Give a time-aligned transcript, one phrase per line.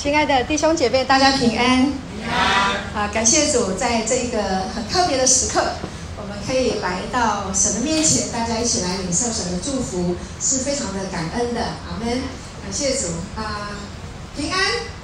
[0.00, 1.92] 亲爱的弟兄姐妹，大家平安。
[2.94, 4.40] 啊，感谢主，在这一个
[4.72, 5.72] 很特别的时刻，
[6.16, 11.60] 我们可以来到神的面前，大家一起来领受神的祝福，是非常的感恩的。
[11.90, 12.08] 阿门。
[12.62, 13.74] 感谢主啊，
[14.36, 14.60] 平安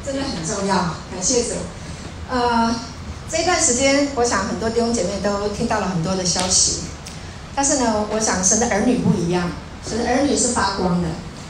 [0.06, 0.76] 真的很重要。
[1.10, 1.54] 感谢主。
[2.30, 2.72] 呃，
[3.28, 6.82] 这一段时间，我想很多弟兄姐妹都听到了很多的消息，
[7.56, 9.50] 但是呢，我想神的儿女不一样，
[9.84, 11.08] 神的儿女是发光的，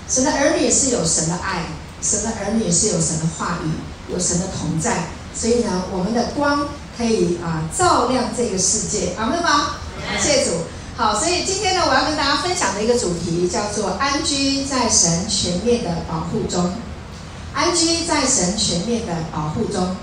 [0.09, 1.67] 神的儿女是有神的爱。
[2.05, 6.69] 神的儿女是有神的话语，有神的同在，所以呢，我们的光
[6.99, 9.77] 可以啊照亮这个世界，好，对吗？
[10.07, 10.51] 感谢主。
[10.97, 16.73] 好，所以今天呢，我要跟大家分享的一个主题叫做“安居在神全面的保护中”。
[17.55, 19.97] 安居在神全面的保护中，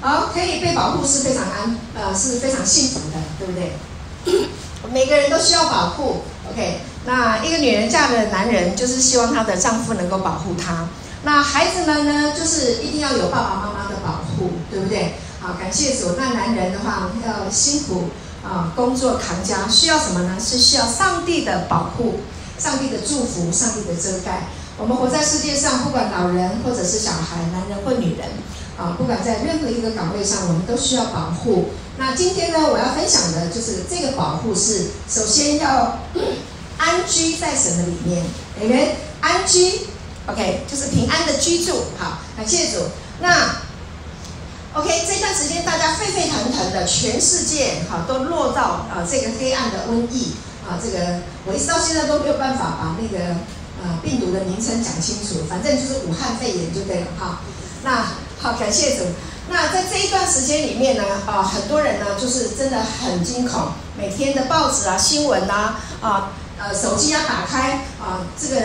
[0.00, 4.48] 好，可以被保护是非常安，呃，是非常幸福的，对不对？
[4.92, 6.80] 每个人都需要保护，OK？
[7.04, 10.86] 那一个女人嫁的男人，就是希望她的丈夫能够保护她。
[11.24, 15.14] 那孩子们呢，就是一定要有爸爸妈妈的保护，对不对？
[15.40, 16.14] 好，感谢主。
[16.18, 18.10] 那男人的话要辛苦
[18.44, 20.36] 啊，工作扛家，需要什么呢？
[20.40, 22.20] 是需要上帝的保护、
[22.58, 24.48] 上帝的祝福、上帝的遮盖。
[24.78, 28.26] 我们活在世界上，不管老人或者是小孩，男人或女人，
[28.76, 31.70] 啊，不管在任何一个岗位上，我们都需要保护。
[31.98, 35.98] 那今天呢，我要分享的就是这个保护是，首先要
[36.78, 38.24] 安居在神的里面
[38.60, 39.91] ，OK，安居。
[40.28, 42.78] OK，就是平安的居住，好，感谢主。
[43.20, 43.56] 那
[44.74, 50.34] OK，这段时间大家沸沸腾腾的，全世界好都落到啊这个黑暗的瘟疫
[50.64, 53.34] 啊，这个我一直到现在都没有办法把那个
[53.82, 57.40] 呃病毒的名称讲清楚，反正就是武汉肺炎就对了哈。
[57.82, 58.06] 那
[58.40, 59.04] 好，感谢主。
[59.48, 66.32] 那在这一段时间里面呢，啊，很多人呢就是真的很惊恐，每天的报纸啊、新闻啊，啊。
[66.58, 68.60] 呃，手机要打开啊，这个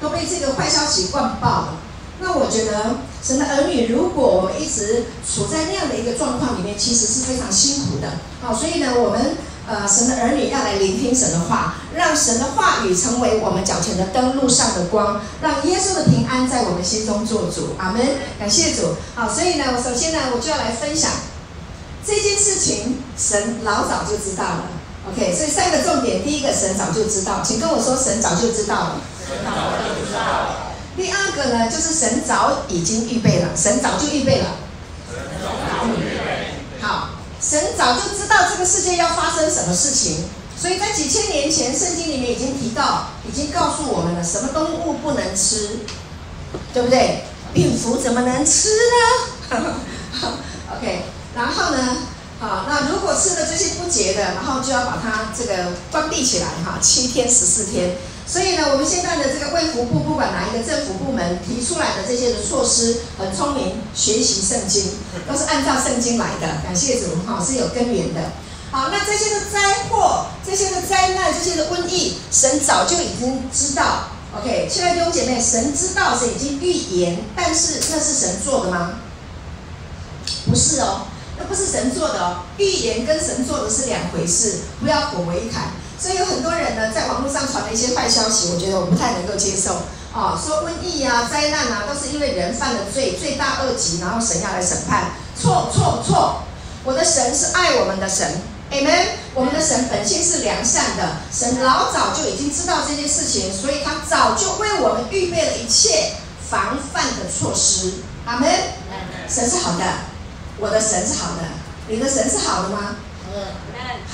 [0.00, 1.76] 都被这个坏消息灌爆了。
[2.22, 8.12] 那我觉得，神的儿女，如果我们一直处在那样的一个状况里面，其实是非常辛苦的。
[8.42, 17.74] 好，所以呢，我们呃，神的儿女要来聆听神的话，让神的话语成为我们脚前的灯，路上的光，让耶稣的平安在我们心中做主。
[17.78, 18.06] 阿门，
[18.38, 18.96] 感谢主。
[19.14, 21.10] 好，所以呢，我首先呢，我就要来分享
[22.04, 24.64] 这件事情，神老早就知道了。
[25.08, 29.00] OK，所以三个重点，第一个神早就知道，请跟我说神早就知道了。
[29.30, 30.74] 神早就知道了。
[30.96, 34.56] 第二个呢，就是神早已经预备了，神早就预备了。
[36.80, 37.10] 好，
[37.40, 40.24] 神早就知道这个世界要发生什么事情，
[40.60, 45.78] 所以在几千年前，圣经里面已经提到，已经告诉我们了，什么动物不能吃，
[46.74, 47.24] 对不对？
[47.54, 48.68] 病符怎么能吃
[49.50, 49.58] 呢？
[50.76, 51.04] OK，
[51.36, 51.96] 然后呢？
[52.40, 57.96] 好，那如果吃了这些不洁的，然后就要把它这个关闭起来哈，七天十四天。
[58.30, 64.92] 所以呢，我们现在的这个卫福部，不管哪一个政府部门提出来的这些的措施，很聪明，学习圣经，
[65.26, 66.46] 都是按照圣经来的。
[66.62, 68.20] 感谢主哈，是有根源的。
[68.70, 74.10] 好，那这些的灾祸、这些的灾难、这些的瘟疫，神早就已经知道。
[74.38, 79.00] OK，亲爱的弟兄姐妹，神知道，神已经预言，但是那是神做的吗？
[80.48, 81.08] 不是哦。
[81.36, 85.72] 那不是神做的哦，预言跟神做的是两回事，不要混为一谈。
[86.00, 89.82] 所以有很多人呢，在网络上传了一些坏消息，我觉得我不太能够接受。
[90.14, 95.10] 哦，说瘟疫啊、灾难啊，都是因为人犯了罪，罪大恶极，然后神要来审判。
[95.38, 96.42] 错错错！
[96.84, 98.26] 我的神是爱我们的神
[98.72, 99.06] ，Amen。
[99.34, 106.12] 我们的神本性是良善的，神老早就已经知道这件事情，所以他早就为我们预备了一切
[106.48, 107.92] 防范的措施。
[108.24, 108.50] 阿门。
[109.28, 109.84] 神是好的。
[110.58, 111.42] 我的神是好的，
[111.88, 112.96] 你的神是好的吗？
[113.32, 113.40] 嗯，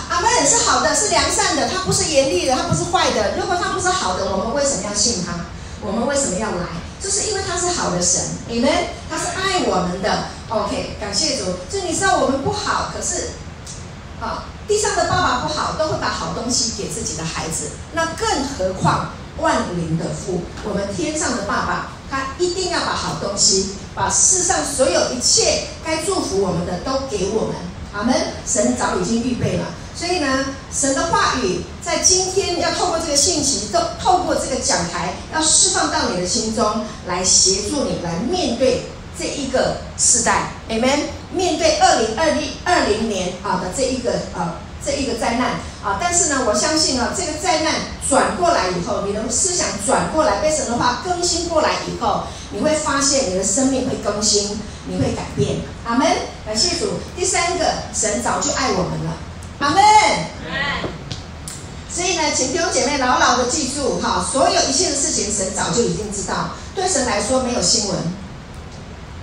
[0.08, 3.36] 阿门是好的，是良善的，他不是严厉的，他不是坏的。
[3.36, 5.32] 如果他不是好的，我们为什么要信他？
[5.80, 6.66] 我们为什么要来？
[7.02, 8.70] 就是因为他是好的神，你们
[9.10, 10.24] 他是爱我们的。
[10.48, 11.44] OK，感谢主。
[11.70, 13.30] 就你知道我们不好，可是，
[14.18, 18.26] 好，地上的爸爸不好，都会把好东西给自己的孩子，那更
[18.56, 23.74] 何况万灵的父，我们天上的爸爸，他一定要把好东西。
[23.94, 27.56] 把世上所有一切该祝福我们的都给我们，
[27.94, 28.14] 阿门。
[28.46, 29.64] 神早已经预备了，
[29.96, 38.82] 所以呢，神的话语在今天要透过这个信息，透透过这个讲台，要释放到你的心中，来协助你来面对
[39.18, 41.08] 这一个时代，阿门。
[41.32, 44.58] 面对二零二零二零年啊的这一个呃。
[44.84, 47.74] 这一个灾难啊，但是呢，我相信啊，这个灾难
[48.08, 52.22] 转过来以后，你的思想转过来，被神的话更新过来以后，
[52.52, 55.56] 你会发现你的生命会更新，你会改变。
[55.84, 56.06] 阿门，
[56.44, 57.00] 感谢主。
[57.16, 59.25] 第三个，神早就爱我们了。
[59.58, 59.82] 阿门。
[61.88, 66.50] 所以呢，请弟兄姐妹牢牢的记住哈，所有一切的事情，神早就已经知道。
[66.74, 67.96] 对神来说，没有新闻。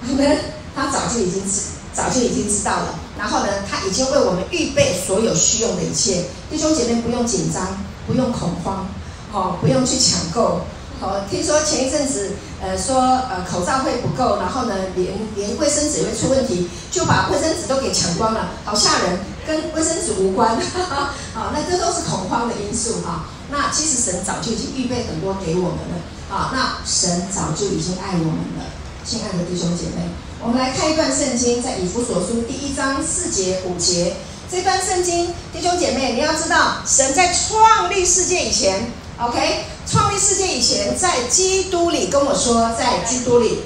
[0.10, 0.40] 我们
[0.76, 1.62] 他早就已经知，
[1.94, 2.96] 早就已经知道了。
[3.16, 6.26] 然后呢，他已经为我们预备所有需用的一切。
[6.50, 7.78] 弟兄姐妹不用紧张，
[8.08, 8.88] 不用恐慌，
[9.32, 10.62] 哦，不用去抢购。
[11.04, 20.56] 哦，听说前一阵子，呃，说呃口罩会不够，然后呢，连连卫生纸会出问题，就把卫生纸都给抢光了，好吓人，跟卫生纸无关。
[21.36, 23.26] 好，那这都是恐慌的因素哈。
[23.52, 26.00] 那其实神早就已经预备很多给我们了。
[26.32, 28.64] 啊，那神早就已经爱我们了，
[29.04, 30.08] 亲爱的弟兄姐妹，
[30.40, 34.16] 我们来看一段圣经，在以弗所书第一章四节五节。
[34.50, 38.92] 这段圣经，弟兄姐妹，你要知道，神在创立世界以前
[39.28, 39.66] ，OK。
[39.86, 43.60] 创立世界以前，在基督里跟我说，在基督里，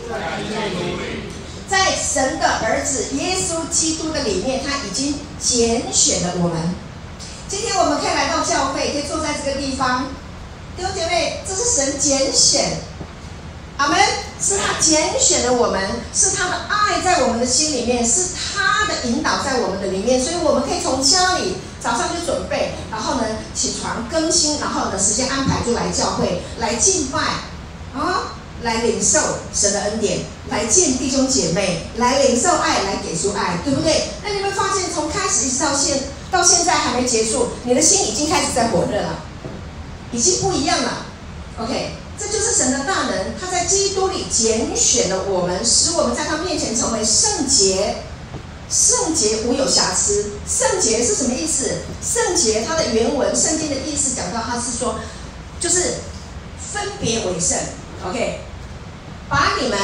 [1.70, 6.76] 在神的儿子耶稣基督的里面，他已经拣选了我们。
[7.48, 10.08] 今天我们可以来到教会，可以坐在这个地方。
[10.76, 12.80] 弟兄姐妹，这是神拣选，
[13.78, 14.00] 阿门，
[14.42, 15.80] 是他拣选了我们，
[16.16, 21.58] 是他的爱在我们的心里面，是他的引导在我们的里面，所以我们可以从家里。
[21.82, 27.20] 早上就准备，然后呢，起床更新，然后呢，时间安排就来教会来敬拜
[27.94, 28.34] 啊，
[28.64, 29.20] 来领受
[29.54, 30.20] 神的恩典，
[30.50, 34.10] 来见弟兄姐妹，来领受爱，来给出爱，对不对？
[34.24, 36.00] 那你们发现从开始一直到现
[36.32, 39.20] 到现在还没结束，你的心已经开始在火热了，
[40.12, 41.06] 已经不一样了。
[41.60, 48.04] OK，这就是神的大能，他在基督里拣选了我们，使我们在他面前成为圣洁。
[48.70, 51.70] 圣洁无有瑕疵，圣洁是什么意思？
[52.04, 54.96] 圣洁它的原文圣经的意思讲到，它是说，
[55.60, 55.96] 就是
[56.74, 57.58] 分别为圣
[58.06, 58.42] ，OK，
[59.30, 59.80] 把你们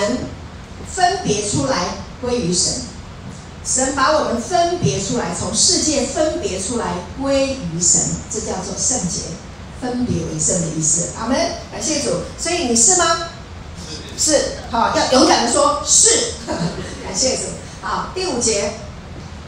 [0.94, 2.74] 分别出来归于神，
[3.66, 9.22] 神把我们分别出来，从世界分别出来归于神，这叫做圣洁，
[9.82, 11.08] 分别为圣的意思。
[11.18, 11.38] 阿门，
[11.72, 12.10] 感谢主。
[12.38, 13.30] 所以你是吗？
[14.18, 16.34] 是，好，要勇敢的说，是，
[17.08, 17.44] 感谢主。
[17.84, 18.72] 啊，第五节，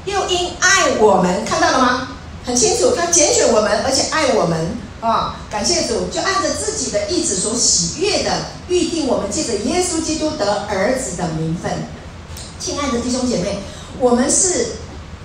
[0.04, 2.10] 又因爱我们，看到了吗？
[2.46, 8.32] 很清楚，他拣选我们，而且爱我们啊、感谢主，就按着自己的意志所喜悦的
[8.68, 11.88] 预定我们，借着耶稣基督得儿子的名分。
[12.60, 13.60] 亲爱的弟兄姐妹，
[14.00, 14.76] 我们是，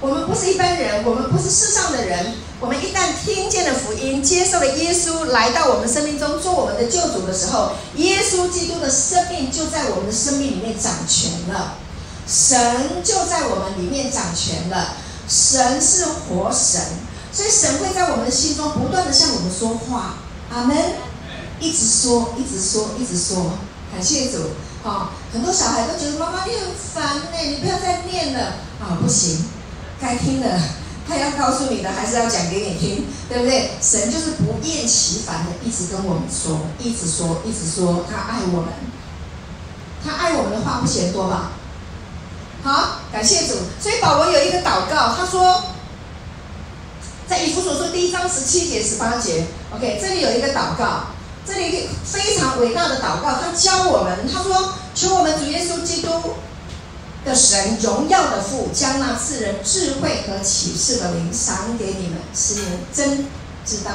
[0.00, 2.34] 我们不是一般人，我们不是世上的人。
[2.60, 11.74] 我们一旦听见了福音，接受了耶稣来到我们生命中做我们的救主的时候，耶稣基督的生命就在我们的生命里面掌权了。
[12.30, 14.94] 神就在我们里面掌权了，
[15.28, 16.80] 神是活神，
[17.32, 20.14] 所以神会在我们的心中不断的向我们说话，
[20.48, 20.76] 阿门，
[21.58, 23.58] 一直说，一直说，一直说，
[23.92, 24.38] 感谢主，
[24.88, 29.46] 啊，很多小孩都觉得妈妈你很烦呢，你不要再念了，啊，不行，
[30.00, 30.56] 该听的，
[31.08, 33.72] 他要告诉你的还是要讲给你听，对不对？
[33.82, 38.68] 神就是不厌其烦的一直跟我们说，一直说，一直说，他爱我们，
[40.04, 41.50] 他爱我们的话不嫌多吧？
[42.62, 43.54] 好，感谢主。
[43.80, 45.64] 所以保罗有一个祷告，他说，
[47.28, 51.06] 在以弗所书第一章十七节、十八节，OK，这里有一个祷告，
[51.46, 56.10] 这里一个非常伟大的祷告，他教我们，他说，求我们主耶稣基督
[57.24, 63.26] 的神荣耀的父，将那赐人智慧和启示的灵赏给你们，使你们真
[63.64, 63.90] 知道，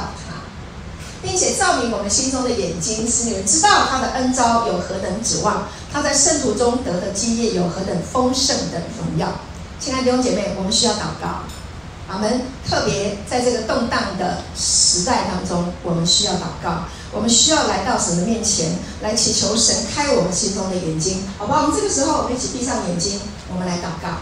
[1.26, 5.68] 并且照明我们心中的眼睛，使你们知道他的恩召有何等指望。
[5.92, 9.28] 他在圣徒中得的基业有何等丰盛的荣耀，
[9.80, 11.44] 亲爱的弟兄姐妹，我们需要祷告，
[12.14, 12.42] 我们。
[12.68, 18.72] 特别在这个动荡的时代当中，我们需要祷告，我们需要来到神的面前，
[19.04, 21.62] 来祈求神开我们心中的眼睛，好吧？
[21.62, 23.22] 我们这个时候，我们一起闭上眼睛，
[23.54, 24.18] 我们来祷告。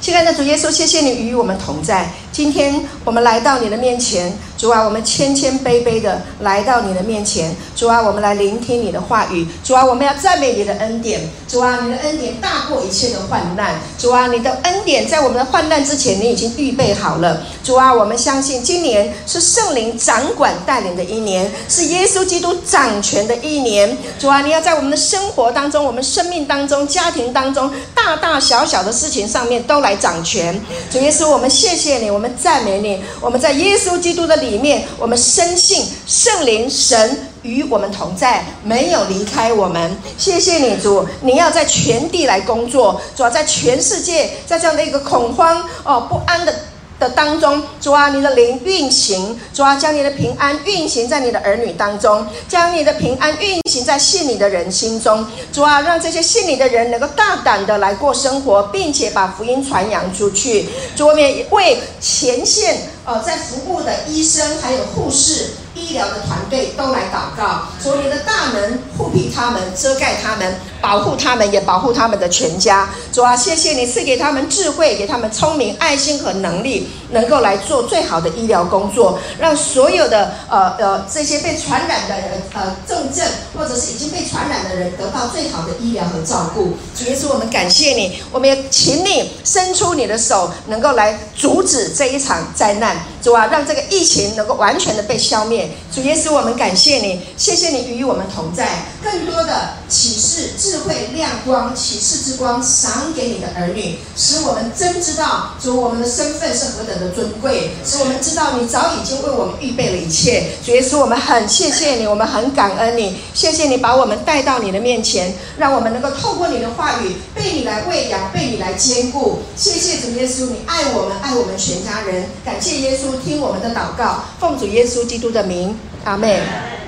[0.00, 2.10] 亲爱的主耶稣，谢谢你与我们同在。
[2.32, 32.30] 今天我们来到你的面前，主啊，我们谦谦卑卑的来到你的面前，主啊，我们来聆听你的话语，主啊，我们要赞美你的恩典，主啊，你的恩典大过一切的患难，主啊，你的恩典在我们的患难之前，你已经预备好了，主啊，我们相信今年是圣灵掌管带领的一年，是耶稣基督掌权的一年，主啊，你要在我们的生活当中、我们生命当中、家庭当中，大大小小的事情上面都来掌权，主耶稣，我们谢谢你，我们。
[32.40, 32.98] 赞美你！
[33.20, 39.96] 我们在耶稣基督的里里面，我们深信圣灵神与我们同在，没有离开我们。
[40.18, 41.06] 谢谢你，主！
[41.20, 46.52] 你要在全地来工作，主要在全世界，在这样的一个恐慌哦不安的。
[47.00, 60.68] 的当中，主啊，你的灵运行，主啊，将你的平安运行在你的儿女当中，将你的平安运行在信你的人心中，主啊，让这些信你的人能够大胆的来过生活，并且把福音传扬出去。
[60.94, 65.52] 主，我们为前线呃在服务的医生还有护士。
[65.72, 72.88] 医疗的团队都来祷告，主你的大能护庇他们，遮盖他们，保护他们，也保护他们的全家。
[73.12, 86.76] 主啊，谢谢你赐给他们智慧，给他们聪明、爱心和能力，能够来做最好的医疗工作，让所有的呃呃这些被传染的人呃重症或者是已经被传染的人得到最好的医疗和照顾。
[86.96, 92.96] 主耶稣，我们感谢你，我们也请你伸出你的手，能够来阻止这一场灾难。
[93.22, 95.70] 主啊，让这个疫情能够完全的被消灭。
[95.94, 98.66] 主耶稣，我们感谢你，谢谢你与我们同在。
[99.02, 110.44] 更多的启示、智慧、亮光、启示之光赏给你的儿女，使我们真知道主我们的身份是何等的尊贵，使我们知道你早已经为我们预备了一切。
[110.64, 119.40] 主耶稣，我们很谢谢你，我们很感恩你，谢谢你把我们带到你的面前，让我们能够透过你的话语被你来喂养，被你来坚固。
[119.56, 122.26] 谢谢主耶稣，你爱我们，爱我们全家人。
[122.44, 123.10] 感谢耶稣。
[123.24, 126.79] 听我们的祷告，奉主耶稣基督的名，阿门。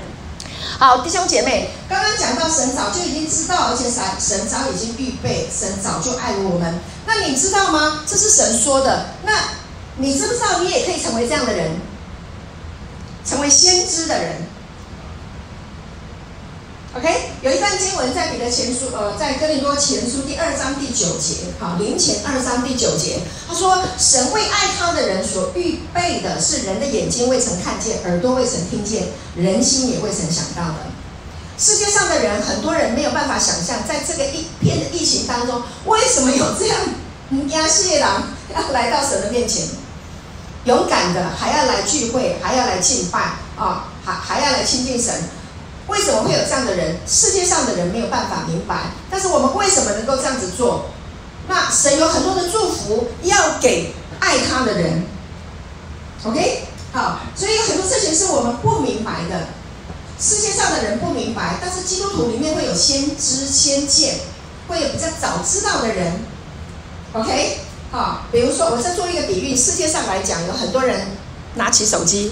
[0.82, 6.80] 好，弟兄姐妹，刚刚讲到神早就已经知道，而且神神早已经预备，神早就爱我们。
[7.06, 8.02] 那你知道吗？
[8.04, 9.06] 这是神说的。
[9.24, 9.32] 那
[9.98, 11.70] 你知不知道，你也可以成为这样的人，
[13.24, 14.38] 成为先知的人
[16.94, 17.08] ？OK，
[17.40, 23.18] 有一段经文在彼得前书，呃，在哥林多前书第二章第九节，好，林前二章第九节，
[23.48, 30.86] 他说：“神为爱他的人所预备的是人的眼睛未曾看见，耳朵未曾听见，人心也未曾想到的。”
[31.58, 36.78] 世界上的人，很多人没有办法想象，在这个一片的疫情当中，为什么有这样
[37.48, 39.64] 亚细郎要来到神的面前，
[40.64, 43.18] 勇敢的还要来聚会，还要来敬拜
[43.56, 45.14] 啊，还还要来亲近神。
[45.88, 46.96] 为什么会有这样的人？
[47.06, 50.90] 世界上的人没有办法明白，但是我们为什么能够这样子做？
[51.48, 55.04] 那神有很多的祝福要给爱他的人。
[56.24, 56.62] OK，
[56.92, 59.48] 好，所以有很多事情是我们不明白的，
[60.20, 64.20] 世界上的人不明白，但是基督徒里面会有先知先见，
[64.68, 66.12] 会有比较早知道的人。
[67.12, 67.58] OK，
[67.90, 71.08] 好，比如说我再做一个比喻，世界上来讲，有很多人
[71.56, 72.30] 拿起手机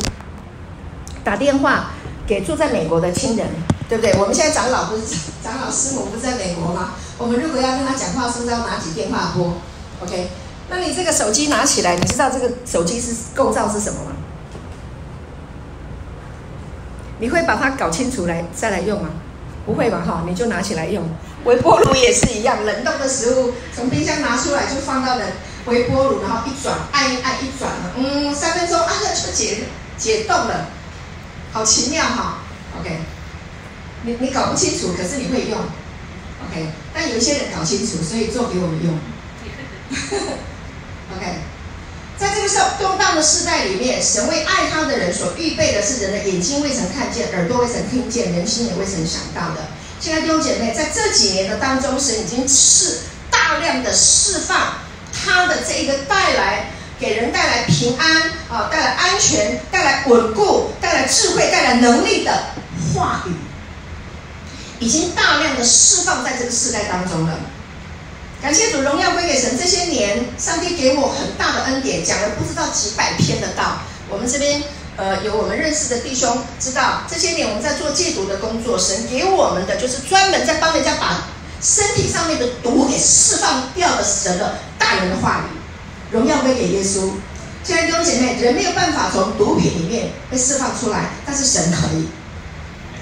[1.25, 1.91] 打电话。
[2.31, 3.45] 给住在美国的亲人，
[3.89, 4.15] 对不对？
[4.15, 5.03] 我们现在长老不是
[5.43, 6.95] 长老师母不是在美国吗？
[7.19, 9.55] 我们如果要跟他讲话，是不是要拿起电话拨
[10.01, 10.31] ？OK？
[10.69, 14.13] 那你这个手机拿起来，你知道这个手机是构造是什么吗？
[17.19, 19.09] 你会把它搞清楚来再来用吗？
[19.67, 20.01] 不会吧？
[20.07, 21.03] 哈，你就拿起来用。
[21.43, 25.25] 微波炉也是一样，冷冻的食物从冰箱拿出来就放到了
[25.67, 29.65] 微波炉，然后一转，按一按一转，嗯，三分钟啊，就解
[29.99, 30.69] 解冻了。
[31.53, 32.39] 好奇妙哈
[32.79, 32.99] ，OK，
[34.05, 35.59] 你你搞不清楚，可是你会用
[36.47, 38.97] ，OK，但有一些人搞清楚，所以做给我们用，
[41.17, 41.27] OK，
[42.17, 49.69] 在这个时候动荡的世代里面，神为爱他的人所预备的是人的眼睛未曾看见，耳朵未曾听见，人心也未曾想到的。
[49.99, 54.75] 现在弟兄姐妹，在这几年的当中，神已经释大量的释放
[55.13, 56.71] 他的这一个带来。
[57.01, 62.31] 给人带来平安啊，带来安全，带来稳固，带来智慧，带来能力的
[62.95, 63.33] 话语，
[64.79, 67.41] 已经大量的释放在这个世代当中了。
[68.43, 69.59] 感谢主，荣耀归给神。
[69.59, 73.79] 这些年，上帝给我很大的恩典，讲了不知道几百篇的道。
[74.11, 74.63] 我们这边
[74.97, 81.25] 呃有我们认识的弟兄知道，这些年我们在做戒毒的工作，神给我们的就是专门在帮人家把
[81.63, 85.60] 身体上面的毒给释放掉的神的大人的话语。
[86.11, 87.11] 荣耀归给耶稣。
[87.63, 92.09] 现在弟兄姐妹，人没有办法从毒品里面被释放出来，但是神可以。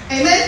[0.09, 0.39] 阿门。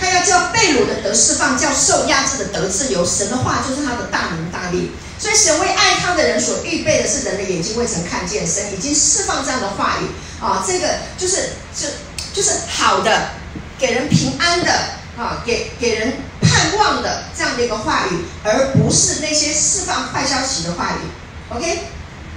[0.00, 3.04] 他要叫被掳的得释放，叫受压制的得自由。
[3.04, 4.92] 神的话就是他的大能大力。
[5.18, 10.06] 所以神为爱他的人所预备的是人的眼睛未曾看见，神已经释放这样的话语
[10.40, 10.86] 啊，这个
[11.18, 11.88] 就是就
[12.32, 13.30] 就是好的，
[13.76, 14.70] 给人平安的
[15.18, 21.56] 啊，给给人盼望的这样的一个话语，而不是那些释放坏消息的话语。
[21.56, 21.78] OK。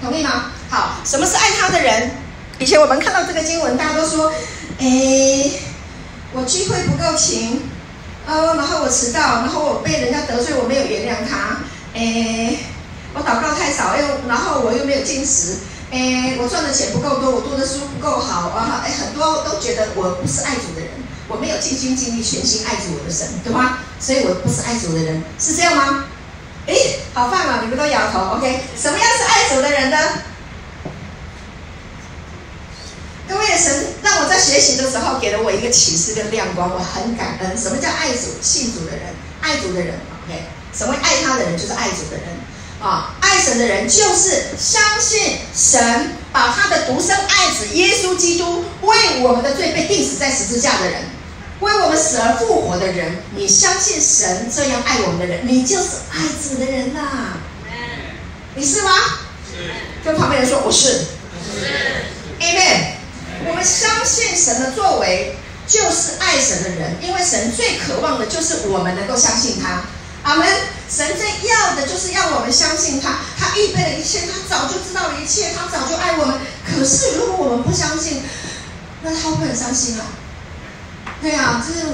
[0.02, 0.52] 同意吗？
[0.70, 2.10] 好，什么是爱他的人？
[2.58, 4.32] 以前我们看到这个经文，大家都说
[4.80, 5.52] ：“哎，
[6.34, 7.62] 我聚会不够勤，
[8.28, 11.60] 哦，然后我迟到，然后我被人家得罪，我没有原谅他。
[11.94, 12.56] 哎，
[13.14, 15.58] 我祷告太少，又然后我又没有禁食。
[15.92, 18.82] 哎，我赚的钱不够多，我读的书不够好啊！
[18.86, 20.90] 哎，很多都觉得我不是爱主的人，
[21.28, 23.80] 我没有尽心尽力全心爱主我的神，对吗？
[24.00, 26.06] 所以我不是爱主的人，是这样吗？”
[26.68, 26.76] 哎，
[27.14, 27.60] 好棒啊！
[27.64, 28.62] 你们都摇头，OK？
[28.80, 29.98] 什么样是爱主的人呢？
[33.28, 37.58] 各位神让我在学习的时候给了我一个启示跟亮光，我很感恩。
[37.58, 39.02] 什么叫爱主、信主的人？
[39.42, 40.44] 爱主的人，OK？
[40.74, 42.28] 什么爱他的人就是爱主的人
[42.82, 43.16] 啊！
[43.22, 51.02] 爱神的人就是相信神把他的独生爱子耶稣基督为我们的罪被钉死在十字架的人，
[51.62, 57.38] 为我们死而复活的人，你相信神这样爱我们的人，你就是爱子的人呐、啊。
[58.56, 58.92] 你是吗？
[59.50, 59.72] 是。
[60.04, 60.90] 跟旁边人说我是。
[60.90, 61.66] 是。
[62.40, 62.96] Amen。
[63.48, 65.38] 我们相信神的作为
[65.68, 69.84] 就是爱神的人，因为神最渴望的就是我们能够相信他。
[70.24, 70.48] 阿门。
[70.90, 76.36] 神最要的就是要我们相信他，他预备了一切，他早就知道了一切，他早就爱我们。
[76.68, 78.22] 可是如果我们不相信，
[79.04, 80.04] 那他会很伤心啊？
[81.22, 81.86] 对啊，就是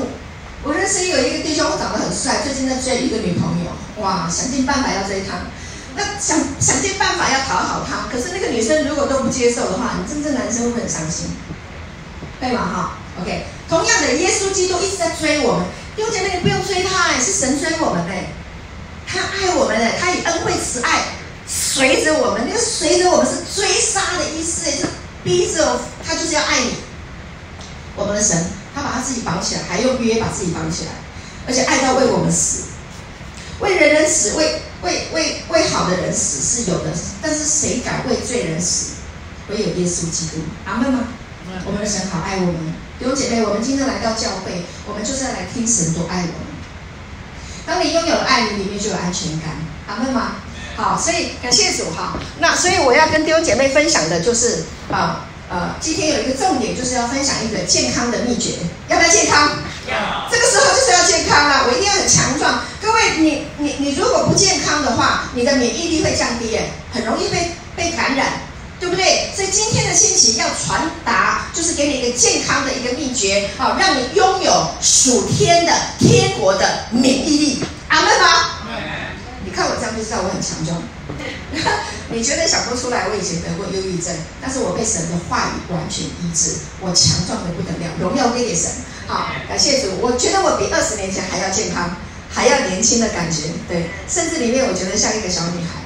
[0.64, 5.40] 我认识有一个弟兄，长得很帅，最近在追一个女朋友，哇，想尽办法要追她。
[5.96, 11.28] 那想想尽办法要讨好她，可是那个女生如果都不接受的话，你真正男生会很伤心？
[12.40, 12.62] 对吗？
[12.62, 13.46] 哈，OK。
[13.68, 15.66] 同样的，耶稣基督一直在追我们。
[15.96, 18.28] 弟兄姐妹，你不用追他，是神追我们哎。
[19.08, 21.02] 他爱我们哎，他以恩惠慈爱
[21.48, 22.44] 随着我们。
[22.48, 24.86] 那个随着我们是追杀的意思，是
[25.24, 26.76] 逼着他就是要爱你。
[27.96, 28.38] 我们的神，
[28.78, 30.92] 他把他自己绑起来，还用约把自己绑起来，
[31.48, 32.66] 而且爱到为我们死，
[33.60, 36.92] 为人人死，为为为为好的人死是有的，
[37.22, 38.94] 但是谁敢为罪人死？
[39.50, 40.38] 唯有耶稣基督。
[40.66, 41.08] 阿门吗？
[41.66, 42.74] 我们的神好爱我们。
[43.00, 46.48] 弟兄姐妹，我们今天来到教会，我们就是要来听神多爱我们。
[47.66, 49.50] 当你拥有了爱，你里面就有安全感，
[49.88, 50.36] 阿门吗？
[50.76, 52.20] 好，所以感谢主哈。
[52.40, 58.56] 那所以我要跟弟兄姐妹分享的就是啊呃，今天有一个重点，就是要分享一个健康的秘诀。
[58.89, 59.50] 要不要健康？
[59.88, 60.27] 要。
[60.32, 62.62] 这个时候就是要健康了，我一定要很强壮。
[62.82, 68.42] 各位，你你你如果不健康的话，你的免疫力会降低，哎，很容易被被感染。
[68.80, 69.32] 对不对？
[69.36, 77.63] 所以今天的信息要传达，就是给你一个健康的一个秘诀，好，让你拥有属天的天国的免疫力。
[77.88, 78.27] 阿门吗？
[79.58, 80.78] 看我这样就知道我很强壮。
[82.14, 88.70] 你觉得想不出来，我以前得过忧郁症，但是我被神的话语完全医治，我强壮的不得了，荣耀归给神。
[89.08, 91.98] 好，感谢主，我觉得我比二十年前还要健康，
[92.30, 95.82] 还要年轻的感觉，对，甚至里面我觉得像一个小女孩。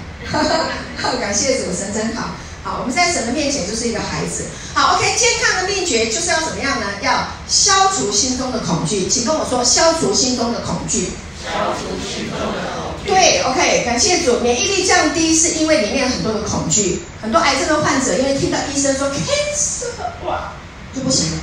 [0.99, 2.35] 好， 感谢主，神真好。
[2.63, 4.45] 好，我们在神的面前就是一个孩子。
[4.75, 6.85] 好，OK，健康的秘诀就是要怎么样呢？
[7.01, 11.09] 要消除心中的恐惧，请跟我说，消除心中的恐惧。
[11.41, 12.80] 消除心中的。
[13.21, 20.53] 对，OK，感谢主，免疫力降低是因为里面很多的恐惧，很多癌症的患者因为听到医生说 cancer，哇，
[20.91, 21.37] 就不行了。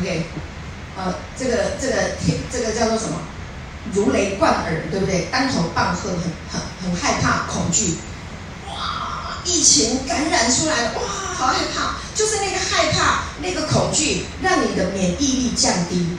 [0.00, 0.22] OK，
[0.96, 3.20] 呃，这个这个听这个叫做什么？
[3.92, 5.28] 如雷贯耳，对不对？
[5.30, 6.18] 当头棒喝，很
[6.50, 7.98] 很很害怕，恐惧。
[8.66, 11.02] 哇疫情感染出来，哇，
[11.36, 11.96] 好害怕！
[12.14, 16.16] 就是那个害怕，那个恐惧，让你的免疫力降低。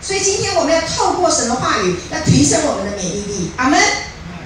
[0.00, 3.50] 所以今天我们要透过什么话语，要提升我们的免疫力。
[3.58, 3.78] 阿门！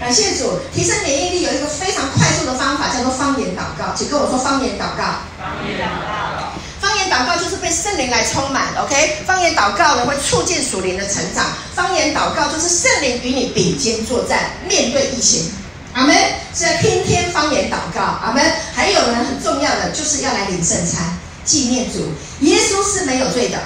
[0.00, 3.92] 感谢主，提升免疫力有一个非常快速的方法，叫做方言祷告。
[3.96, 5.26] 请跟我说方言祷告。
[5.36, 6.52] 方言祷告。
[6.80, 8.68] 方言祷告就是被圣灵来充满。
[8.80, 11.46] OK，方言祷告呢会促进属灵的成长。
[11.74, 15.50] 方言祷告就是圣灵与你并肩作战，面对疫情。
[15.94, 16.14] 阿门，
[16.54, 18.00] 是要天天方言祷告。
[18.00, 18.40] 阿门。
[18.72, 22.06] 还有呢，很重要的就是要来领圣餐，纪念主。
[22.40, 23.58] 耶稣是没有罪的，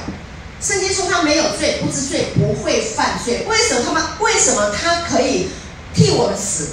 [0.62, 3.45] 圣经说他没有罪，不知罪，不会犯罪。
[3.47, 4.03] 为什么他们？
[4.21, 5.51] 为什么他可以
[5.94, 6.68] 替我们死？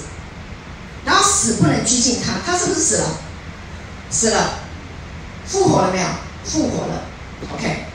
[1.04, 3.06] 然后死不能拘禁他，他是不是死了？
[4.10, 4.58] 死了，
[5.46, 6.06] 复活了没有？
[6.44, 7.04] 复活了。
[7.54, 7.86] OK，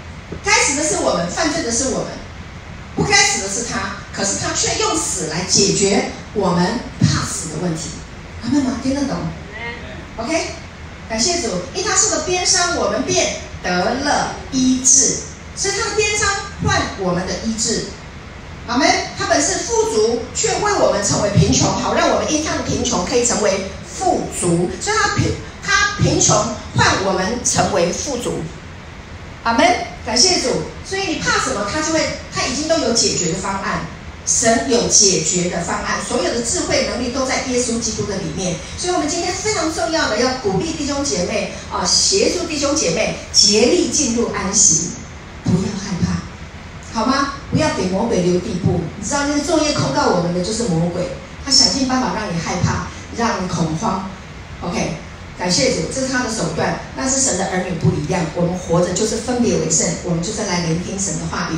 [0.43, 2.07] 该死的是我们，犯罪的是我们，
[2.95, 7.89] 不该死的是他，可是他却用死来解决我们怕死的问题，
[8.43, 8.79] 阿们吗？
[8.81, 9.15] 听得懂
[10.17, 10.47] ？OK，
[11.07, 15.17] 感谢主，因他受的鞭伤，我们便得了医治，
[15.55, 16.27] 所以他的鞭伤
[16.63, 17.85] 换我们的医治。
[18.67, 24.69] 阿们，他本是富足，却为我们成为贫穷，好让我们因他的贫穷可以成为富足。
[24.81, 25.31] 所以他贫
[25.63, 26.35] 他贫穷
[26.75, 28.41] 换我们成为富足。
[29.43, 29.65] 阿们，
[30.05, 30.49] 感谢主，
[30.83, 31.67] 所以你怕什么？
[31.71, 32.01] 他就会，
[32.33, 33.85] 他已经都有解决的方案。
[34.25, 38.55] 神有解决的方案，所有的智慧能力都在耶稣基督的里面。
[38.75, 44.93] 所以，我们今天非常重要的要鼓励弟兄姐妹啊，协助弟兄姐妹竭力进入安息，
[45.43, 46.24] 不要害怕，
[46.95, 47.33] 好吗？
[47.51, 48.79] 不要给魔鬼留地步。
[48.97, 51.09] 你知道，那个昼夜控告我们的就是魔鬼，
[51.43, 54.09] 他想尽办法让你害怕，让你恐慌。
[54.61, 54.95] OK，
[55.37, 56.79] 感谢主，这是他的手段。
[56.95, 61.57] 但是神的儿女不一样，我们活着就是分别为圣，我们就是来聆听神的话语。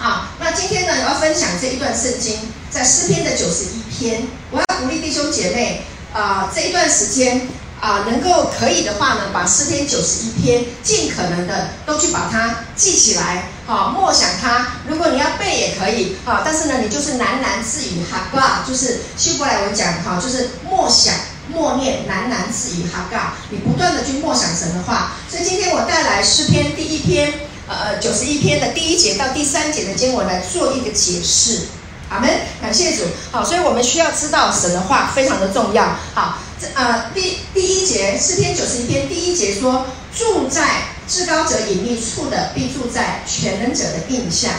[0.00, 2.36] 好，那今天呢，我要分享这一段圣经，
[2.68, 4.24] 在诗篇的九十一篇。
[4.50, 7.46] 我要鼓励弟兄姐妹啊、这一段时间
[7.80, 14.68] 啊、能够可以的话呢，把诗篇九十一篇尽可能的都去把它记起来，好、默想它。
[14.86, 21.14] 如果你要背也可以，好、但是呢，你就是喃喃自语，哈，吧，就是希伯来文讲，哈，就是默想。
[21.52, 25.14] 默念喃喃自语哈嘎，你不断的去默想神的话。
[25.28, 27.34] 所以今天我带来诗篇第一篇，
[27.66, 31.62] 呃，九十一篇的第一节到第三节的经文来做一个解释。
[32.08, 32.30] 阿门，
[32.62, 33.02] 感谢主。
[33.32, 35.96] 好，所以我们需要知道神的话非常的重要。
[36.14, 44.50] 好，这呃第第一节诗篇九十一篇第一节说，住在至高者隐秘处的，必住在全能者的荫下。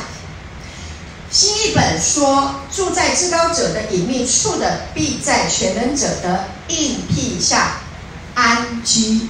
[1.30, 7.78] 新译本说，住在至高者的隐秘处的，必在全能者的荫庇下
[8.34, 9.28] 安居。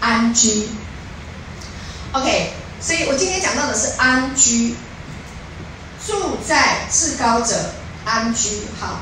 [0.00, 0.68] 安居。
[2.12, 4.74] OK，所以我今天讲到的是安居。
[6.06, 7.54] 住在至高者
[8.04, 9.00] 安居，好，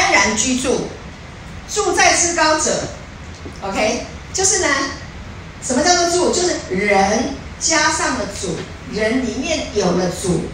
[0.00, 0.88] 安然居住。
[1.72, 2.88] 住在至高者
[3.62, 4.66] ，OK，就是呢，
[5.62, 6.34] 什么叫做住？
[6.34, 8.56] 就是人加上了主，
[8.92, 10.46] 人里面有了主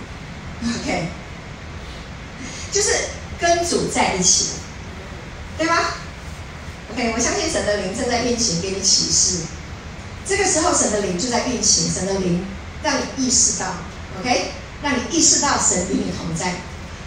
[0.62, 1.08] ，OK，
[2.70, 2.90] 就是
[3.40, 4.48] 跟主在一起，
[5.56, 5.74] 对吗
[6.92, 9.46] ？OK，我相信神的灵正在运行，给你启示。
[10.28, 12.44] 这个时候，神的灵就在运行，神的灵
[12.82, 13.68] 让你意识到。
[14.20, 14.50] OK，
[14.82, 16.56] 让你意识到神与你同在。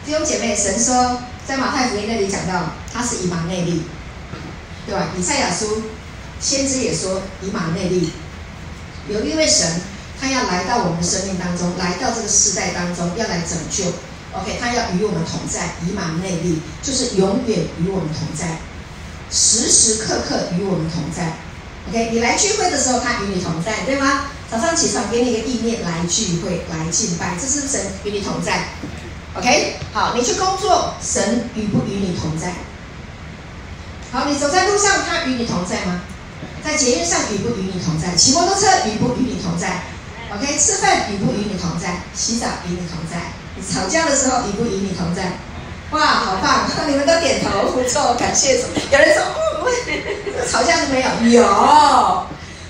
[0.03, 3.81] 弟兄姐妹，神说在马太福音那里讲到，他是以马内利，
[4.85, 5.07] 对吧？
[5.17, 5.81] 以赛亚书
[6.39, 8.11] 先知也说以马内利，
[9.07, 9.81] 有一位神，
[10.21, 13.85] 他要来到我们的生命当中，来到这个世代当中，要来拯救。
[14.31, 18.59] OK，他要与我们同在，以马内利就是永远与我们同在，
[19.31, 21.33] 时时刻刻与我们同在。
[21.89, 24.25] OK，你来聚会的时候，他与你同在，对吗？
[24.51, 28.67] 早上起床给你一个意念来聚会来敬拜，这是神与你同在。
[29.35, 32.53] OK，好，你去工作，神与不与你同在？
[34.11, 36.01] 好，你走在路上，他与你同在吗？
[36.63, 38.15] 在捷运上与不与你同在？
[38.15, 39.83] 骑摩托车与不与你同在
[40.35, 42.01] ？OK，吃饭与不与你同在？
[42.15, 43.31] 洗澡与你同在？
[43.55, 45.37] 你吵架的时候与不与你同在？
[45.91, 46.65] 哇，好棒！
[46.87, 48.67] 你们都点头，不错，感谢主。
[48.91, 49.23] 有人说，
[49.63, 51.41] 嗯，吵架是没有？
[51.41, 52.27] 有。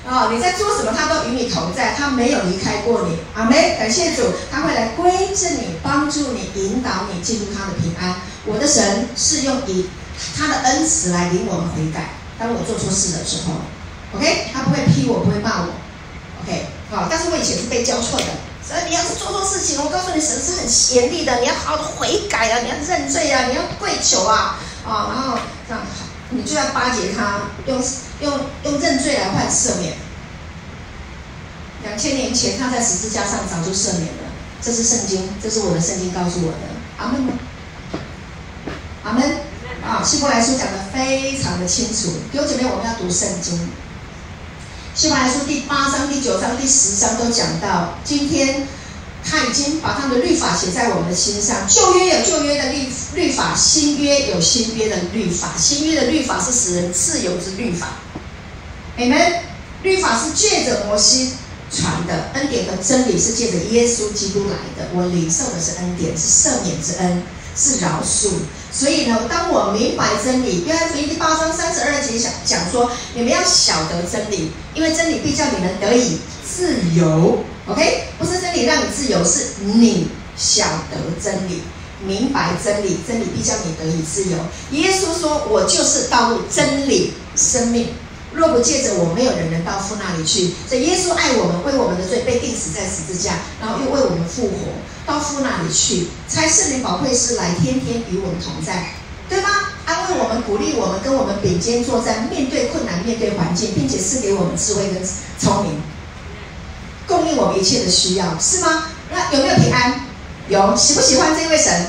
[0.10, 3.16] 哦，你在做什么，他都与你同在，他没有离开过你。
[3.36, 8.16] 阿门，感谢主，他会来归正你，帮助你，引导你进入他的平安。
[8.46, 9.88] 我的神是用以
[10.36, 12.10] 他的恩慈来领我们悔改。
[12.40, 13.54] 当我做错事的时候
[14.18, 15.68] ，OK，他不会批我，不会骂我
[16.42, 17.08] ，OK，好。
[17.08, 18.26] 但是我以前是被教错的，
[18.66, 25.84] 所以你要是做错事情，我告诉你，神是很严厉的，你要好好的悔改啊，你要认罪啊，你要跪求啊，啊，然后这样，
[26.32, 27.82] 你就要巴结他，用。
[28.22, 29.94] 用用认罪来换赦免。
[31.84, 34.30] 两千年前，他在十字架上早就赦免了。
[34.62, 36.58] 这是圣经，这是我的圣经告诉我的。
[36.98, 37.30] 阿门？
[39.06, 39.38] 阿门。
[39.82, 42.12] 啊，希伯来书讲得非常的清楚。
[42.30, 43.70] 弟兄姐妹，我们要读圣经。
[44.94, 48.68] 希伯来书第八章、第九章、第十章都讲到，今天。
[49.24, 51.68] 他已经把他的律法写在我们的心上。
[51.68, 55.54] 旧约有旧约的律律法，新约有新约的律法。
[55.58, 57.88] 新约的律法是使人自由之律法。
[58.98, 59.42] Amen。
[59.82, 61.34] 律法是借着摩西
[61.72, 64.90] 传的，恩典和真理是借着耶稣基督来的。
[64.94, 67.24] 我领受的是恩典，是赦免之恩，
[67.56, 68.30] 是饶恕。
[68.74, 76.20] 所以呢，当我明白真理，约翰福音第八章三十二节讲讲说，你们要晓得真理，因为真理必叫你们得以
[76.60, 77.40] 自由。
[77.68, 81.62] OK，不是真理让你自由，是你晓得真理，
[82.06, 84.38] 明白真理，真理必将你得以自由。
[84.72, 87.88] 耶稣说：“我就是道路、真理、生命，
[88.34, 98.94] 若不借着我，没有人能到父那里去。”所以耶稣爱我们，为我们的罪被钉死在十字架，然后又为我们复活，到父那里去，差圣灵宝贵师来，天天与我们同在，
[99.30, 99.50] 对吗？
[99.86, 105.02] 安慰我们，鼓励我们，跟我们并肩作战，面对困难，面对环境，并且赐给我们智慧跟
[105.38, 105.82] 聪明。
[107.10, 108.86] 供应我们一切的需要，是吗？
[109.12, 110.06] 那有没有平安？
[110.48, 110.76] 有。
[110.78, 111.88] 喜不喜欢这位神？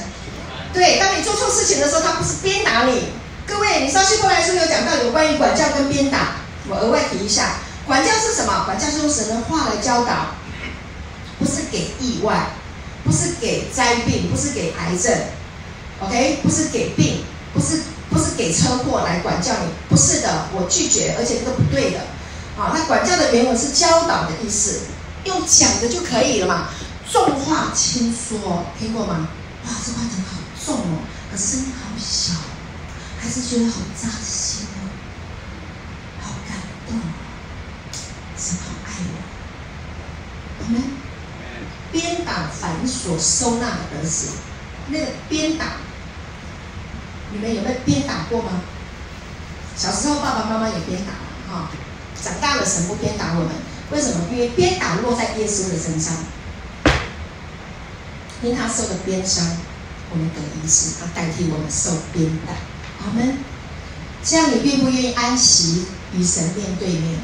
[0.72, 0.98] 对。
[0.98, 3.10] 当你做错事情的时候，他不是鞭打你。
[3.46, 6.36] 各位，你知道希伯来书有讲到有关于管教跟鞭打，
[6.68, 7.56] 我额外提一下。
[7.86, 8.64] 管教是什么？
[8.64, 10.34] 管教是用神的话来教导，
[11.38, 12.50] 不是给意外，
[13.04, 15.12] 不是给灾病，不是给癌症
[16.00, 16.38] ，OK？
[16.42, 21.98] 不是给病，不是不是给车祸来管教你，不是的，我拒绝，而且这个不对的。
[22.56, 24.82] 啊，那管教的原文是教导的意思。
[25.24, 26.68] 用讲的就可以了嘛，
[27.10, 29.28] 重话轻说，听过吗？
[29.64, 32.34] 哇，这话真的好重哦，可是声音好小，
[33.20, 34.88] 还是觉得好扎心哦，
[36.22, 36.56] 好感
[36.88, 37.02] 动哦，
[38.38, 40.64] 神好爱我。
[40.64, 40.82] 我们
[41.92, 44.28] 鞭打反锁收纳的儿子，
[44.88, 45.66] 那个鞭打，
[47.32, 48.62] 你们有没有鞭打过吗？
[49.76, 51.70] 小时候爸爸妈妈也鞭打了哈，
[52.22, 53.50] 长大了神不鞭打我们。
[53.92, 54.20] 为什么？
[54.30, 56.14] 因为鞭打落在耶稣的身上，
[58.40, 59.44] 因他受的鞭伤，
[60.10, 62.52] 我们得医治，他代替我们受鞭打。
[63.04, 63.38] 阿门。
[64.22, 67.18] 这样你愿不愿意安息与神面对面？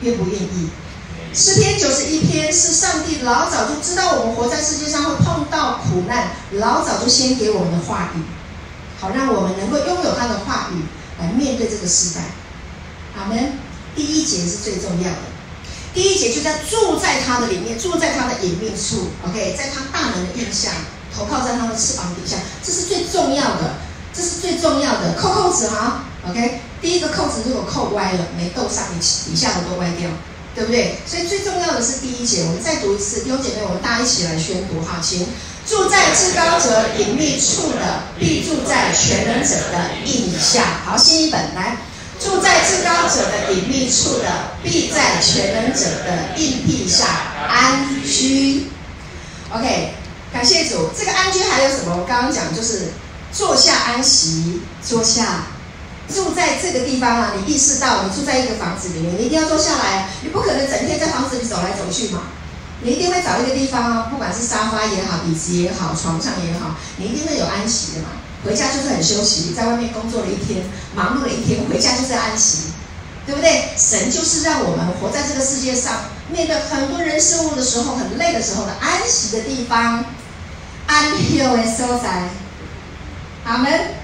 [0.00, 0.70] 愿不愿意？
[1.34, 8.22] 诗篇九十一篇是上帝老早就知道我们活在世界上会碰到苦难，老早就先给我们的话语，
[8.98, 10.84] 好让我们能够拥有他的话语
[11.20, 12.22] 来面对这个时代。
[13.18, 13.67] 阿门。
[13.98, 15.26] 第一节是最重要的，
[15.92, 19.08] 第一节就叫住在他的里面，住在他的隐秘处。
[19.26, 20.70] OK，在他大能的印下，
[21.12, 23.74] 投靠在他的翅膀底下，这是最重要的，
[24.14, 25.14] 这是最重要的。
[25.20, 30.08] 扣扣子哈，OK，第一个扣子如果扣歪了，没斗上，你底下的都歪掉。
[30.54, 30.98] 对不对？
[31.06, 35.24] 所以最重要的是第一节，我们再读一次，弟兄姐妹，我们大家一起来宣读哈，请
[35.64, 40.82] 住在至高者隐秘处的，必住在全能者的荫下。
[40.84, 41.76] 好，新一本来，
[42.20, 44.26] 住在至高者的隐秘处的，
[44.62, 47.06] 必在全能者的硬币下
[47.48, 48.66] 安居。
[49.50, 49.94] OK，
[50.32, 50.90] 感谢主。
[50.98, 51.96] 这个安居还有什么？
[51.96, 52.88] 我刚刚讲就是
[53.32, 55.44] 坐下安息，坐下。
[56.12, 62.22] 住在这个地方啊，你意识到你住在一个房子里面，你一定要坐下来，你不可能整天在房子里走来走去嘛。
[62.80, 68.10] 你一定会找一个地方啊，不管是沙发也好，椅子也好，床上也好，你一定会有安息的嘛。
[68.44, 70.62] 回家就是很休息，在外面工作了一天，
[70.94, 72.70] 忙碌了一天，回家就是安息，
[73.26, 73.70] 对不对？
[73.76, 80.04] 神就是让我们活在这个世界上，面对很多人事物的时候，很累的时候的安息的地方，
[80.86, 82.28] 安息的所在。
[83.44, 83.98] 阿门。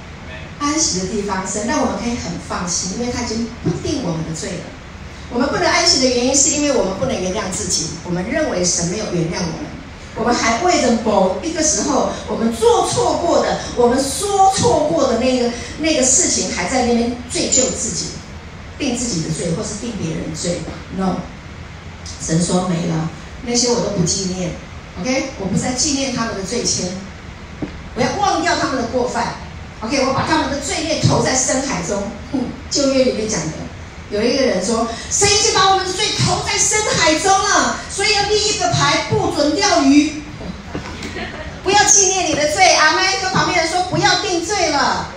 [0.58, 4.64] 安息的地方，神让我们可以很放心，因为他已经不定我们的罪了。
[5.30, 7.90] 我们不能安息的原因，是因为我们不能原谅自己。
[8.04, 9.70] 我们认为神没有原谅我们，
[10.16, 18.06] 我们还为着某一个时候我们做错过的、我们说错过的那个那个事情，还在那边罪疚自己，
[18.78, 20.60] 定自己的罪，或是定别人罪。
[20.96, 21.16] No，
[22.20, 23.10] 神说没了，
[23.44, 24.52] 那些我都不纪念。
[25.00, 26.84] OK，我不再纪念他们的罪愆，
[27.96, 29.34] 我要忘掉他们的过犯。
[29.80, 32.00] OK，我把他们的罪孽投在深海中。
[32.32, 33.52] 嗯，旧约里面讲的，
[34.10, 40.22] 有一个人说，神已经把我们的罪投在深海中了，所以要立一个牌，不准钓鱼，
[41.64, 42.74] 不要纪念你的罪。
[42.74, 45.08] 阿们，跟旁边人说，不要定罪了。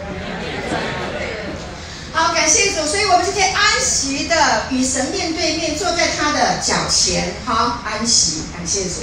[2.13, 9.01] 好，感谢主，所以我们今天安息的与神面对面，坐在他的脚前，好，安息，感谢主，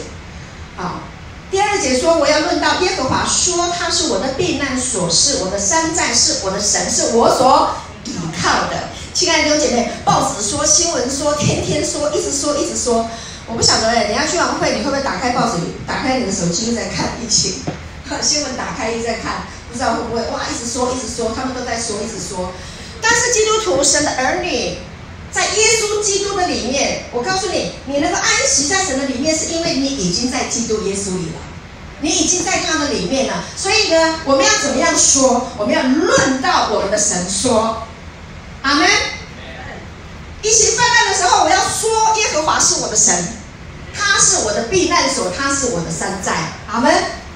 [0.77, 1.01] 好。
[1.51, 8.88] 第二节说，我要论到耶和华说，他是我的避难所，是我的山寨，是我的神，是我所倚靠的。
[9.14, 13.09] 亲爱的弟兄姐妹，报纸说，新闻说，天天说，一直说，一直说。
[13.46, 17.62] 我不晓得哎，等下去完会，你会不会打开报纸，打开你的手机又在看疫情？
[18.20, 22.53] 新闻打开一直在看，不知道会不会哇，一直说，一直说，他们都在说，一直说。
[23.00, 24.79] 但是基督徒，神的儿女。
[25.31, 31.40] 在耶稣基督的里面，我告诉你，你能够安息在神的里面，是因为你已经在基督耶稣里了，
[32.00, 33.44] 你已经在他的里面了。
[33.57, 35.48] 所以呢，我们要怎么样说？
[35.59, 37.83] 我们要论到我们的神说，
[38.64, 38.88] 阿门。
[40.40, 43.14] 一起泛滥的时候，我要说耶和华是我的神，
[43.94, 46.33] 他是我的避难所，他是我的山寨，
[46.70, 46.92] 阿门，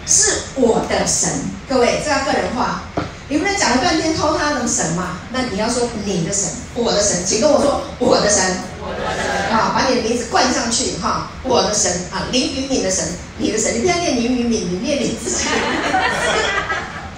[0.07, 1.31] 是我的神。
[1.69, 2.83] 各位，这要个人化。
[3.31, 5.19] 你不能讲了半天偷他的神嘛？
[5.31, 8.43] 那你要说你的神，我的神，请跟我说我的神，
[8.81, 13.05] 我的神，啊，把你的名字冠上去哈，我的神啊，林云敏的神，
[13.37, 15.45] 你的神，你不要念林云敏，你念你自己。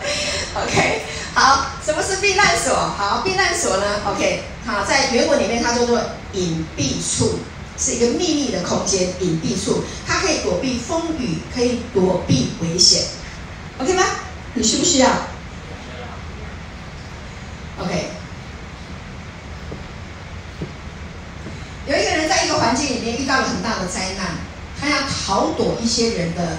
[0.55, 1.03] OK，
[1.35, 2.73] 好，什么是避难所？
[2.73, 6.01] 好，避难所呢？OK，好，在原文里面它叫做
[6.35, 7.41] 隐蔽处，
[7.77, 13.03] 是一个秘密的空间，隐蔽处，它可以躲避风雨，可以躲避危险
[13.79, 14.05] ，OK 吗？
[14.55, 15.09] 你需不需要
[17.81, 18.11] ？OK，
[21.89, 24.37] 有一个人在一个环境里面遇到了很大的灾难，
[24.81, 26.59] 他要逃躲一些人的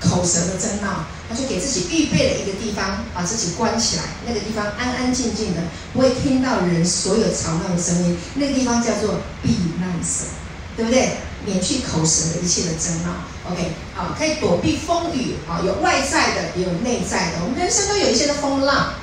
[0.00, 10.28] 口舌的争闹，就给自己预备了一个地方，把自己关起来，那个地方安安静静的，不会听到人所有吵闹的声音，那个地方叫做避难所，
[10.76, 11.12] 对不对？
[11.44, 13.26] 免去口舌的一切的争闹。
[13.50, 18.94] OK，好，可以躲避风雨，啊，有外在的，也有内在的，我们人生都有一些的风浪。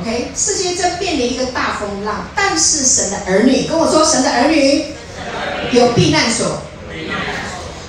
[0.00, 4.86] OK，世界正面临一个大风浪，但是神的儿女跟我说，神的儿女
[5.72, 6.62] 有避难所，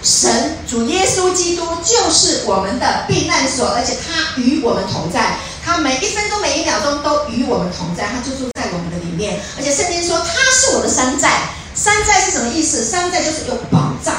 [0.03, 12.83] 神主耶稣基督就是我们的避难所，而且他与我们同在，他每一分钟每一秒钟都与我们同在，他就住在我们的里面，而且圣经说他是我的山寨，山寨是什么意思？
[12.83, 14.13] 山寨就是有保障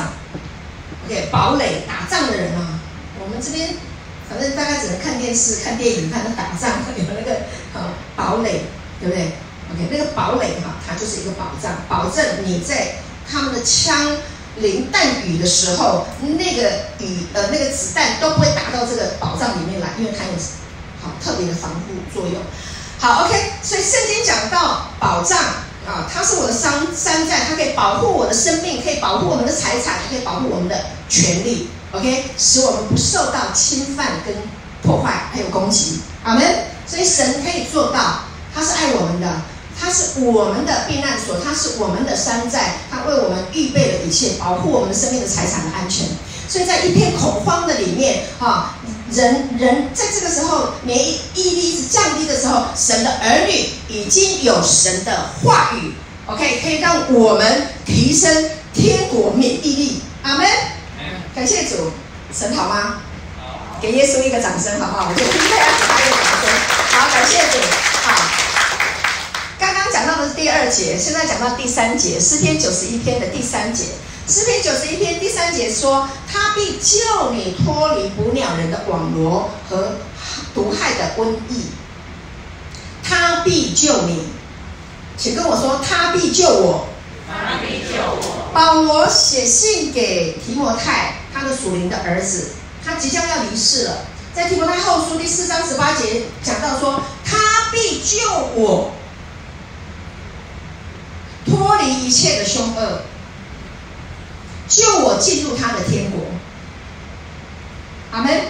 [1.07, 2.81] ，OK，堡垒打仗的人啊，
[3.21, 3.77] 我们这边。
[4.27, 7.41] 反正大概只能看电视、看电影，看他打仗，有那个
[7.75, 8.63] 呃堡垒，
[8.99, 9.33] 对不对
[9.71, 12.95] ？OK，那个堡垒哈，它就是一个保障，保证你在
[13.31, 14.17] 他们的枪
[14.57, 20.31] 淋弹雨的时候，那个雨呃那个子弹都不会打到这个宝藏里面来，因为它有
[21.03, 22.41] 好特别的防护作用。
[22.99, 25.39] 好，OK，所以圣经讲到保障
[25.87, 34.35] 啊，它是我的山山寨，它可以保护我的生命，可以保护我们的财产，可以保护我们的权利，OK，使我们不受到侵犯跟
[34.83, 36.01] 破坏还有攻击。
[36.23, 36.43] 阿门。
[36.87, 38.21] 所以神可以做到，
[38.55, 39.27] 他是爱我们的。
[39.79, 46.07] 它是我们的避难所，它是我们的山寨，它为我们预备了一切，保护我们生命的财产的安全。
[46.49, 48.75] 所以在一片恐慌的里面，哈，
[49.11, 50.99] 人人在这个时候免
[51.35, 55.95] 疫力是降低的时候，神的儿女已经有神的话语
[56.27, 60.03] ，OK，可以让我们提升天国免疫力。
[60.23, 60.47] 阿门。
[61.35, 61.91] 感谢主，
[62.33, 63.01] 神好吗？
[63.37, 65.09] 好，给耶稣一个掌声，好不好？
[65.11, 66.49] 我就听大家给他一个掌声。
[66.93, 67.59] 好，感谢主，
[68.05, 68.44] 好。
[70.75, 73.85] 节，现在讲到第三节，诗篇九十一篇的第三节。
[74.27, 79.97] 诗篇九十一篇第三节说：“他必救你脱离捕鸟人的网罗和
[80.55, 81.67] 毒害的瘟疫。”
[83.05, 84.25] 他必救你，
[85.17, 86.89] 请跟我说：“他必救我。”
[87.29, 88.51] 他必救我。
[88.53, 92.49] 保罗写信给提摩太，他的属灵的儿子，
[92.85, 93.99] 他即将要离世了。
[94.35, 98.19] 在提摩太后书第四章十八节讲到说：“他必救
[98.57, 98.91] 我。”
[101.57, 103.03] 脱离一切的凶恶，
[104.69, 106.21] 救我进入他的天国。
[108.13, 108.43] 阿门。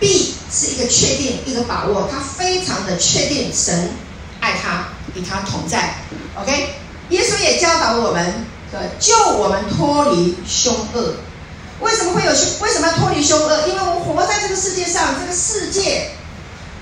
[0.00, 3.90] 必是一个确定，一个把握，他非常的确定，神
[4.40, 5.94] 爱他，与他同在。
[6.34, 6.74] OK，
[7.08, 8.44] 耶稣也教导我们，
[8.98, 11.14] 救我们脱离凶恶。
[11.80, 12.60] 为什么会有凶？
[12.60, 13.68] 为什么要脱离凶恶？
[13.68, 16.10] 因为我们活在这个世界上，这个世界，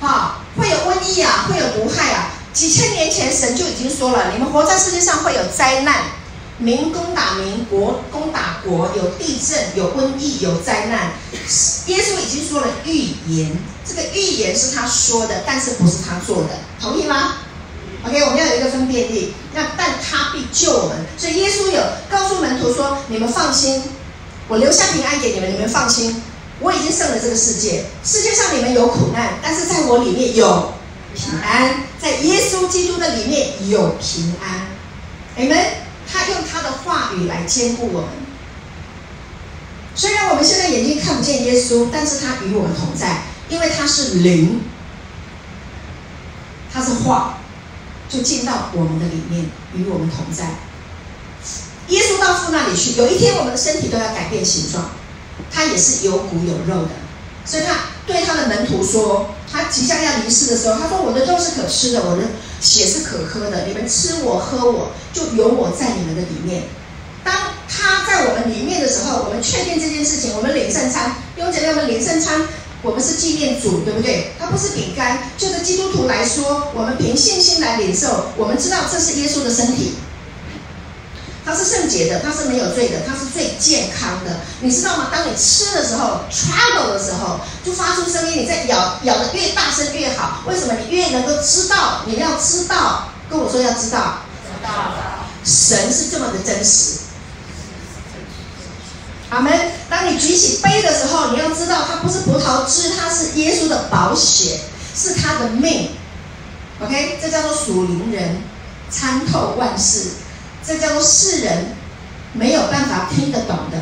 [0.01, 2.31] 哈，会有瘟疫啊，会有毒害啊。
[2.53, 6.03] 几千年前，神就已经说了：你们活在世界上会有灾难，
[6.59, 11.13] 民攻打民，国攻打国，有地震，有瘟疫，有灾难。
[11.87, 17.37] 耶稣已经说了预言，这个预言是他说的，但是不是他做的，同意吗
[18.07, 19.33] ？OK，我们要有一个分辨力。
[19.55, 23.83] 那但他必救我们，所以耶稣有告诉门徒说：你们放心，
[24.49, 26.23] 我留下平安给你们，你们放心，
[26.61, 27.87] 我已经胜了这个世界。
[28.05, 30.75] 世界上你们有苦难，但是在我里面有。
[31.15, 34.67] 平安，在耶稣基督的里面有平安，
[35.37, 35.57] 你们，
[36.11, 38.11] 他用他的话语来坚固我们。
[39.95, 44.63] 虽然我们现在眼睛看不见耶稣，但是他与我们同在，因为他是灵，
[46.73, 47.39] 他是话，
[48.09, 50.47] 就进到我们的里面，与我们同在。
[51.89, 54.91] 耶稣到父那里去，有一天我们的身体都要改变形状，
[55.51, 56.91] 他也是有骨有肉的，
[57.45, 57.75] 所以他
[58.07, 59.29] 对他的门徒说。
[59.53, 62.23] 他即将要离世的时候，他说：“我的肉是可吃的，我的
[62.59, 63.67] 血是可喝的。
[63.67, 66.63] 你们吃我喝我，就有我在你们的里面。
[67.23, 67.35] 当
[67.69, 70.35] 他在我们里面的时候，我们确定这件事情。
[70.35, 72.49] 我们领圣餐，弟兄姐妹，我们领圣餐，
[72.81, 74.33] 我们是纪念主，对不对？
[74.41, 75.19] 它不是饼干。
[75.37, 79.97] 就是基督徒来说，我们凭信心来领受，我们知道这是耶稣的身体。”
[81.45, 85.09] 它是圣洁的，它是没有罪的，它是最健康的，你知道吗？
[85.11, 90.43] 当你吃的时候，travel 的时候，就发出声音，你在咬，咬得越大声越好。
[90.47, 90.75] 为什么？
[90.75, 94.71] 你越能够知道，你要知道，跟我说要知道，知道。
[95.45, 96.99] 神是这么的真实。
[99.31, 99.53] 阿门。
[99.91, 104.61] 当你举起杯的时候，你要知道，它不是葡萄汁，它是耶稣的宝血，
[104.95, 105.91] 是他的命。
[106.81, 108.43] OK，这叫做属灵人
[108.91, 110.11] 参透万事。
[110.67, 111.75] 这叫做世人
[112.33, 113.79] 没有办法听得懂的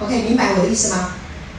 [0.00, 1.12] ，OK，明白我的意思吗？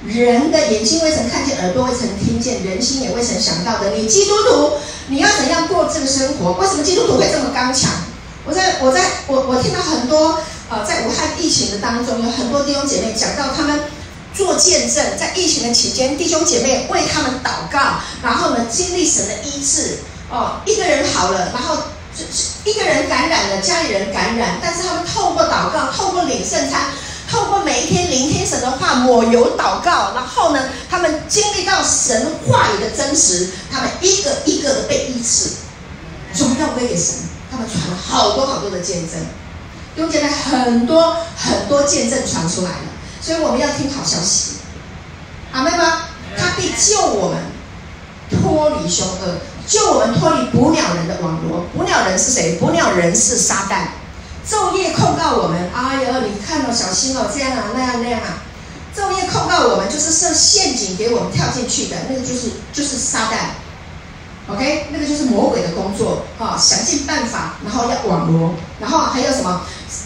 [0.06, 3.92] 人的眼睛未曾看见，耳朵未曾听见，人心也未曾想到的。
[3.92, 4.74] 你基督徒，
[5.08, 6.52] 你要怎样过这个生活？
[6.54, 7.90] 为什么基督徒会这么刚强？
[8.46, 13.80] 我在我在我我听到很多呃，在武汉疫情的当中，有很多弟兄姐妹讲到他们
[14.34, 21.76] 做见证，在疫情的期间，弟兄姐妹为他们祷告，然后呢，经历神的医治哦，一个人好了，然后
[22.16, 22.24] 就。
[22.66, 26.88] 一个人感染了，家里人感染，但是他们透过祷告，透过领圣餐，
[27.30, 35.52] 透过每一天聆听神的话，抹油祷告，然后呢，他们经历到神话语的真实，他们一个一个的被医治，
[36.44, 37.16] 荣耀归给神，
[37.52, 39.20] 他们传了好多好多的见证，
[39.96, 42.88] 中间呢很多很多见证传出来了，
[43.22, 44.56] 所以我们要听好消息，
[45.52, 46.08] 阿们吗？
[46.36, 47.38] 他必救我们
[48.42, 49.38] 脱离凶恶。
[49.68, 51.66] 救我们脱离捕鸟人的网罗。
[51.76, 52.58] 捕鸟人是谁？
[52.60, 53.88] 捕鸟人是撒旦，
[54.48, 55.70] 昼夜控告我们。
[55.74, 58.44] 哎呦，你看到小心哦，这样啊，那样那样啊，
[58.96, 64.54] 昼夜控告我们，就是设陷阱给我们跳进去的，那个就是就是撒旦。
[64.54, 69.62] OK，那个就是魔鬼的工作，哈、想尽办法，然后要网罗，然后还有什么？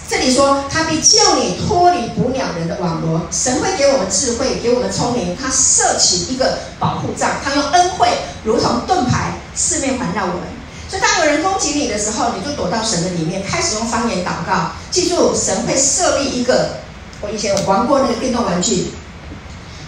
[0.09, 8.09] 这里说他必救你脱离捕鸟人的网罗，神会给我们智慧，给我们聪明，他设起一个保护罩，他用恩惠。
[8.43, 10.41] 如同盾牌，四面环绕我们。
[10.89, 14.71] 所以当有人攻击你的时候，你就躲到神的里面，开始用方言祷告。
[14.89, 16.79] 记住，神会设立一个，
[17.21, 18.91] 我以前玩过那个电动玩具，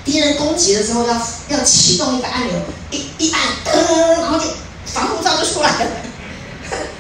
[0.06, 1.14] 敌人攻击的时候要
[1.48, 2.56] 要启动一个按钮，
[2.92, 4.46] 一一按，噔，然后就
[4.86, 5.92] 防护罩就出来了。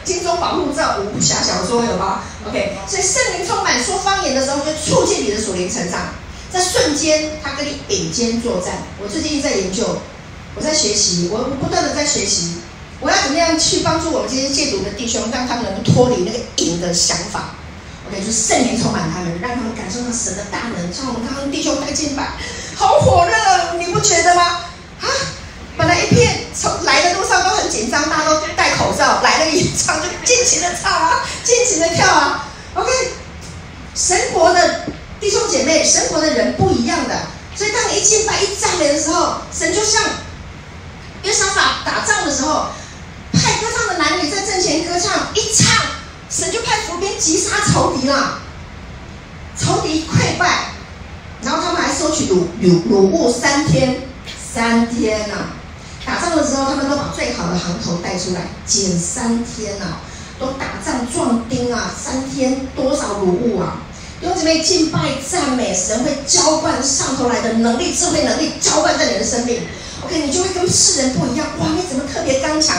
[0.03, 5.99] 金钟保护罩武侠小说有吗？OK，所以圣灵充满说方言的时候，就促进你的属灵成长。
[6.51, 8.83] 在瞬间，他跟你并肩作战。
[9.01, 10.01] 我最近一直在研究，
[10.55, 12.55] 我在学习，我不断的在学习，
[12.99, 17.55] 我要怎么样去帮助我们这些戒毒的弟兄，让他们能够脱离那个瘾的想法。
[18.09, 20.91] OK，就圣灵充满他们，让他们感受到神的大能。
[20.91, 22.33] 像我们刚刚弟兄带敬拜，
[22.75, 24.41] 好火热，你不觉得吗？
[24.99, 25.07] 啊，
[25.77, 28.41] 本来一片从来的路上都很紧张，大家都
[29.21, 32.47] 来了一场就尽情的唱啊，尽情的跳啊。
[32.75, 32.89] OK，
[33.95, 34.85] 神国的。
[35.21, 37.15] 弟兄姐妹，神国的人不一样的，
[37.55, 40.01] 所以当你一敬拜、一赞美的时候，神就像
[41.21, 42.69] 约沙法打仗的时候，
[43.31, 45.67] 派歌唱的男女在阵前歌唱，一唱，
[46.27, 48.39] 神就派伏兵击杀仇敌了，
[49.55, 50.71] 仇敌溃败，
[51.43, 54.01] 然后他们还收取掳掳掳物三天，
[54.51, 55.53] 三天呐、啊，
[56.05, 60.01] 打仗的时候他们都把最好的行头带出来，减三天呐、啊，
[60.39, 63.77] 都打仗壮丁啊，三天多少掳物啊！
[64.19, 69.61] 弟兄姊妹，敬拜赞美神会浇灌上头来的能力、智慧能力，浇灌在你的生命。
[70.03, 71.47] OK，你就会跟世人不一样。
[71.59, 72.77] 哇，你怎么特别刚强、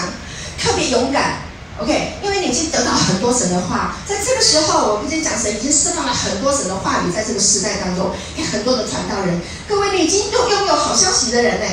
[0.60, 1.38] 特别勇敢
[1.78, 9.40] ？OK，因为你已经得到很多神的话，在这个时候，我跟你讲，神已经释放了很多神的话语，在这个时代当中，给很多的传道人。
[9.68, 11.66] 各位，你已经拥拥有好消息的人呢，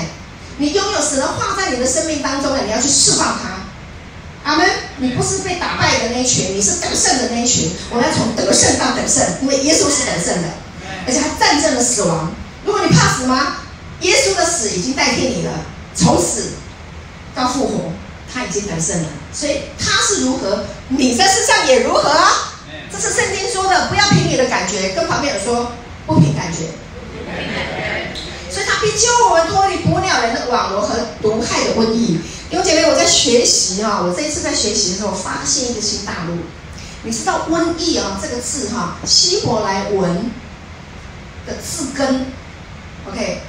[0.60, 3.60] 你拥有神的话在你的生命当中了，你要去释放它。
[4.44, 4.68] 阿门！
[4.98, 7.72] 你不是被打败的那一群，你是得胜的那一群。
[7.90, 10.50] 我们要从得胜到得胜，因为耶稣是得胜的，
[11.08, 12.32] 而且他战胜了死亡。
[12.66, 13.58] 如果你怕死吗？
[14.02, 15.52] 耶稣的死已经代替你了，
[15.96, 16.52] 从死
[17.36, 17.92] 到复活，
[18.34, 19.08] 他已经得胜了。
[19.34, 22.54] 所以他是如何，你在世上也如何啊！
[22.92, 25.72] 这是圣经说的，不要凭你的感觉，跟旁边人说
[26.06, 26.60] 不凭感觉。
[28.80, 32.20] 所以他必救我们脱离捕鸟人的网罗和毒害的瘟疫。
[32.50, 36.38] 弟兄姐妹，我在学习哈，我这一次在学习的时候，发现一个新大陆。
[37.04, 40.32] 你知道“瘟疫”啊这个字哈，希伯来文
[41.46, 42.26] 的字根
[43.08, 43.42] ，OK，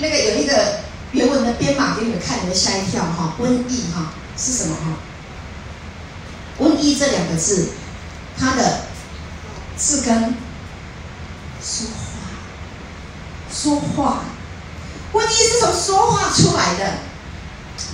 [0.00, 0.80] 那个有一个
[1.12, 3.34] 原文的编码给你们看，你们吓一跳哈。
[3.40, 6.64] 瘟疫哈是什么哈？
[6.64, 7.68] 瘟疫这两个字，
[8.38, 8.86] 它的
[9.76, 10.34] 字根
[11.60, 12.20] 说话，
[13.52, 14.24] 说话。
[15.16, 16.98] 瘟疫是从说话出来的。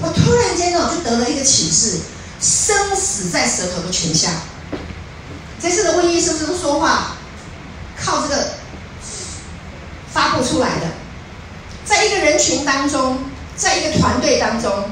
[0.01, 2.01] 我突然间呢，就得了一个启示：
[2.41, 4.31] 生死在舌头的权下。
[5.61, 7.17] 这次的瘟疫是不是说话
[7.97, 8.55] 靠这个
[10.13, 10.87] 发布出来的？
[11.85, 13.19] 在一个人群当中，
[13.57, 14.91] 在一个团队当中，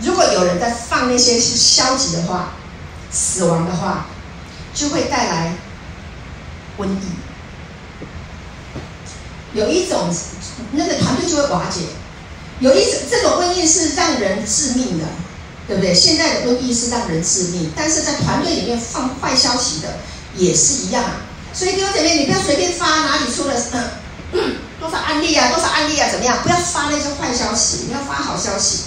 [0.00, 2.54] 如果有人在放那些消极的话、
[3.12, 4.06] 死亡的话，
[4.74, 5.54] 就会带来
[6.78, 6.98] 瘟疫。
[9.52, 10.12] 有一种，
[10.72, 11.80] 那个团队就会瓦解。
[12.60, 15.04] 有一种这种瘟疫是让人致命的，
[15.66, 15.94] 对不对？
[15.94, 19.98] 现在的瘟疫是让人致命，但是在团队里面放坏消息的
[20.36, 21.04] 也是一样。
[21.52, 23.54] 所以弟兄姐妹，你不要随便发哪里出了
[24.32, 26.38] 嗯 多少案例啊，多少案例啊，怎么样？
[26.42, 28.84] 不要发那些坏消息，你要发好消息，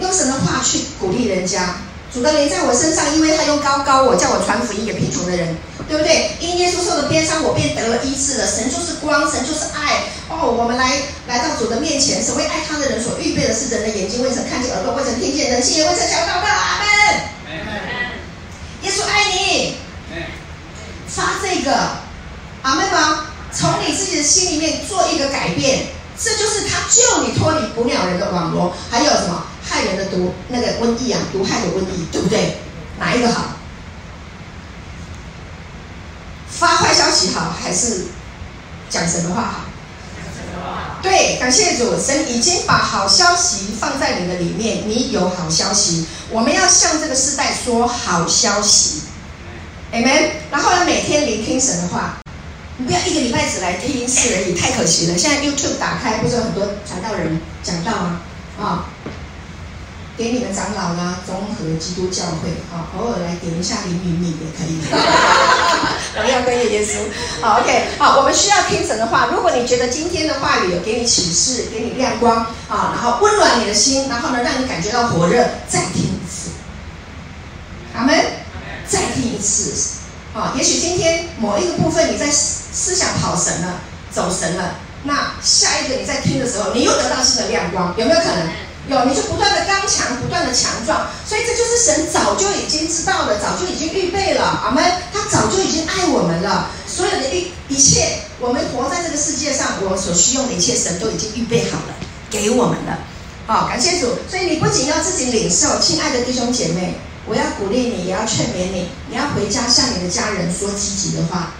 [0.00, 1.76] 用神的话去鼓励人家。
[2.12, 5.56] 主的灵在我身上，因为他用高高我，叫我传福音给贫穷的人，
[5.88, 6.32] 对不对？
[6.40, 8.46] 因耶稣受的鞭伤，我便得了医治了。
[8.46, 10.10] 神就是光，神就是爱。
[10.28, 16.48] 哦，我们来来到主的面前，是为爱他的人所预备的，是人的眼睛未曾看见，耳朵未曾听见，人心也未曾想到的。
[16.48, 16.86] 阿门。
[18.82, 19.76] 耶稣爱你。
[21.06, 21.72] 发这个，
[22.62, 23.26] 阿门吗？
[23.52, 25.86] 从你自己的心里面做一个改变，
[26.16, 29.46] 这就是他救你脱离捕鸟人的网罗，还有什么？
[29.70, 32.56] 害人的毒，那个瘟疫啊，毒害的瘟疫，对不对？
[32.98, 33.56] 哪一个好？
[36.48, 38.06] 发坏消息好，还是
[38.90, 39.60] 讲神的话好？
[41.00, 46.04] 对，感谢主，神已经把好消息放在你的里面，你有好消息。
[46.30, 49.02] 我们要向这个世代说好消息
[49.92, 50.32] ，Amen。
[50.50, 52.18] 然后呢，每天聆听神的话，
[52.76, 55.16] 你不要一个礼拜只来听一次而已，太可惜了。
[55.16, 58.20] 现在 YouTube 打开，不是有很多传道人讲道吗？
[58.58, 58.84] 啊、哦。
[60.20, 64.76] 给你们长老啦，综合基督教会，啊，偶尔来点一下灵敏敏也可以。
[66.14, 67.08] 荣耀归耶稣，
[67.40, 69.30] 好，OK，好，我们需要听神的话。
[69.32, 72.36] 如果你觉得今天的话语有给你启示，给你亮光，
[72.68, 76.50] 啊，然后温暖你的心，然后呢，让你感觉到火热，再听一次。
[77.96, 78.14] 阿门。
[78.86, 79.72] 再听一次，
[80.34, 83.80] 啊，也许今天某一个部分你在思想跑神了，
[84.12, 88.48] 走神了，那下一个你在听的时候，你又得到新的亮光，有没有可能？
[88.94, 91.06] 有，你就不断的刚强，不断的强壮。
[91.26, 94.44] 所以这就是神早就已经知道了，早就已经预备了。
[94.64, 94.84] 阿门。
[95.12, 101.94] 他早就已经爱我们了，所有的一一切，我们活在这个世界上，我所需用的一切，神都已经预备好了，
[102.28, 102.98] 给我们了。
[103.46, 104.08] 好，感谢主。
[104.28, 106.94] 所以你不仅要自己领受，亲爱的弟兄姐妹，
[107.26, 111.52] 我要鼓励你，也要劝勉你，你要回家向你的家人说积极的话。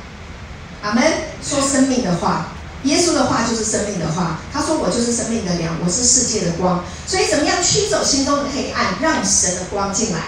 [0.83, 1.05] 阿门。
[1.47, 2.49] 说生命的话。
[2.85, 10.21] 耶稣的话就是生命的话，他说：“我就是生命的粮，我是世界的光。”所以，怎么样驱走心中的黑暗，让神的光进来？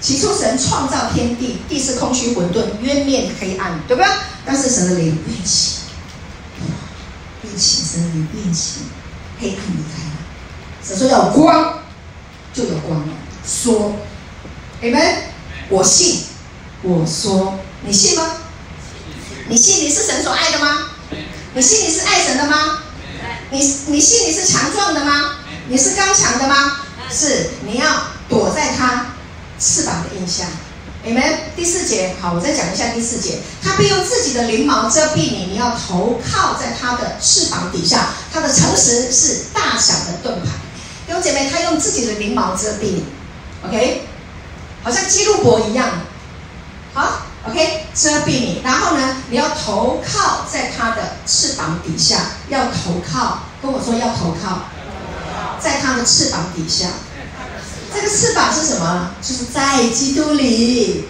[0.00, 4.08] 起初，神创造天地，地是空虚混沌，渊面黑暗，对不对？
[4.46, 5.80] 但是神的灵运起，
[7.42, 8.80] 运起，神的灵运起，
[9.40, 10.16] 黑暗离开了。
[10.86, 11.80] 神说要有光，
[12.54, 13.08] 就有光了。
[13.44, 13.96] 说
[14.82, 15.14] ，Amen。
[15.68, 16.22] 我信，
[16.82, 18.36] 我说，你信吗？
[19.48, 20.89] 你信你是神所爱的吗？
[21.52, 22.78] 你心里是爱神的吗？
[23.50, 25.36] 你你心里是强壮的吗？
[25.68, 26.76] 你是刚强的吗？
[27.10, 29.06] 是，你要躲在他
[29.58, 30.44] 翅膀的印下。
[31.04, 31.38] Amen。
[31.56, 33.40] 第四节，好，我再讲一下第四节。
[33.60, 38.10] 他必用自己的翎毛遮蔽你，你要投靠在他的翅膀底下。
[38.32, 40.50] 他的诚实是大小的盾牌。
[41.06, 43.04] 弟兄姐妹，他用自己的翎毛遮蔽你。
[43.66, 44.02] OK，
[44.84, 45.90] 好像基路伯一样。
[46.94, 47.26] 好。
[47.48, 52.18] OK，遮蔽你，然后呢，你要投靠在他的翅膀底下，
[52.48, 54.64] 要投靠，跟我说要投靠，
[55.58, 56.86] 在他的翅膀底下。
[57.92, 59.10] 这个翅膀是什么？
[59.22, 61.06] 就是在基督里。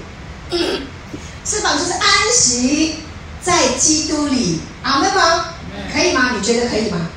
[1.45, 2.01] 翅膀就是安
[2.33, 3.01] 息
[3.43, 4.61] 在基督里。
[4.83, 5.47] 阿门吗？
[5.93, 6.31] 可以吗？
[6.37, 7.09] 你觉得可以吗？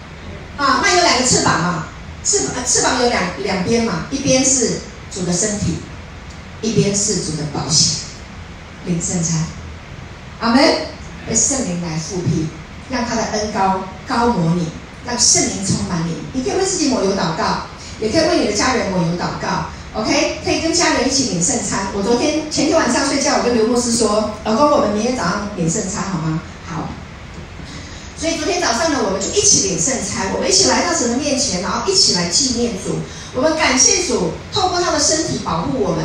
[0.57, 1.88] 啊，那有两个翅膀啊，
[2.26, 4.82] 翅膀翅膀有两两边嘛，一边是
[5.14, 5.78] 主的身体，
[6.61, 8.03] 一边是主的宝血。
[8.86, 9.46] 领圣餐，
[10.40, 10.64] 阿门。
[11.26, 12.48] 被圣灵来复辟，
[12.90, 14.68] 让他的恩高高摩你，
[15.06, 16.18] 让圣灵充满你。
[16.34, 17.64] 你可以为自己抹油祷告，
[17.98, 19.68] 也可以为你的家人抹油祷告。
[19.94, 21.88] OK，可以跟家人一起领圣餐。
[21.96, 26.90] 我昨天前天晚上睡觉，我跟刘牧师说：“老公，我们明天早上领圣餐好吗？”好。
[28.18, 33.00] 所以昨天早上呢，我们就一起领圣餐，我们一起来到神的面前，然后一起来纪念主。
[33.34, 36.04] 我们感谢主，透过他的身体保护我们。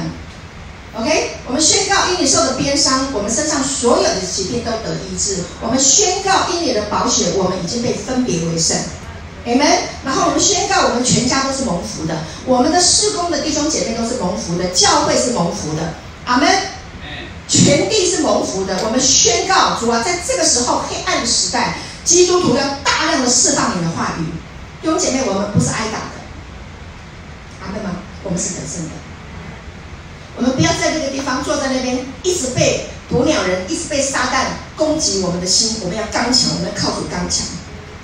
[0.98, 5.44] OK，我们宣告因你受的鞭伤，我们身上所有的疾病都得医治。
[5.60, 8.76] 我们宣告因你的宝血，我们已经被分别为圣。
[9.46, 9.78] Amen。
[10.04, 15.94] 然后我们宣告，我们全家都是蒙福的，我们的施工的弟兄姐妹都是蒙福的，教会是蒙福的。
[16.24, 16.48] 阿门。
[17.46, 18.84] 全地是蒙福的。
[18.84, 24.24] 我们宣告，主啊，在这个时候黑暗的时代，基督徒要大量的释放你的话语。
[24.82, 26.18] 弟兄姐妹，我们不是挨打的。
[27.62, 28.02] 阿门吗？
[28.24, 28.90] 我们是得胜的。
[30.38, 35.78] 我们不要在这个地方坐在那边，一直被捕鸟人，一直被撒旦攻击我们的心。
[35.82, 37.44] 我们要刚强，我们要靠主刚强。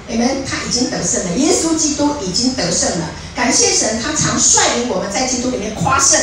[0.09, 3.07] 你们，他已经得胜了，耶稣基督已经得胜了。
[3.37, 6.21] 感谢神，他常率领我们在基督里面夸胜，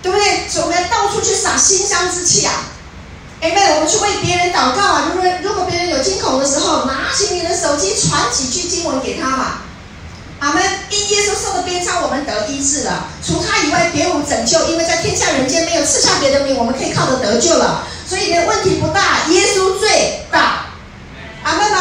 [0.00, 0.48] 对不对？
[0.48, 2.70] 所以我们要到处去撒馨香之气啊！
[3.40, 5.12] 哎妹，我们去为别人祷告啊！
[5.12, 9.58] 如果如果别人有惊恐的时候，拿起你的手机传几句经文给他嘛。
[10.44, 10.62] 阿门！
[10.90, 13.08] 因耶稣受的鞭伤，我们得医治了。
[13.24, 14.68] 除他以外，别无拯救。
[14.68, 17.88] 因为在天下人间没有赐下别的名，我们可以靠着得救了。
[18.06, 20.66] 所以你的问题不大，耶稣最大。
[21.44, 21.78] 阿门吗？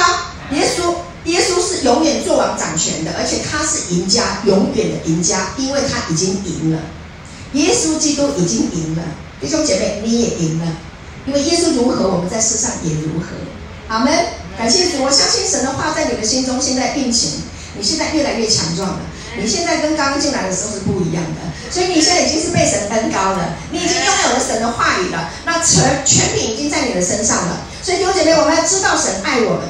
[0.51, 0.95] 耶稣，
[1.26, 6.80] 耶稣是永远做王掌权的，而且他是赢家，永远的赢家，因为他已经赢了。
[7.51, 9.03] 耶稣基督已经赢了，
[9.41, 10.68] 弟兄姐妹，你也赢了。
[11.26, 13.36] 因为耶稣如何，我们在世上也如何。
[13.89, 14.26] 阿门！
[14.57, 17.41] 感谢主，我相信神的话在你的心中现在运行。
[17.78, 18.99] 你现在越来越强壮了，
[19.38, 27.61] 你现在跟刚刚进来的时候是不一样的，所以你现在已经是被神恩高了，你已经拥有了神的话语了，那权权柄已经在你的身上了。
[27.82, 29.61] 所以弟兄姐妹，我们要知道神爱我们，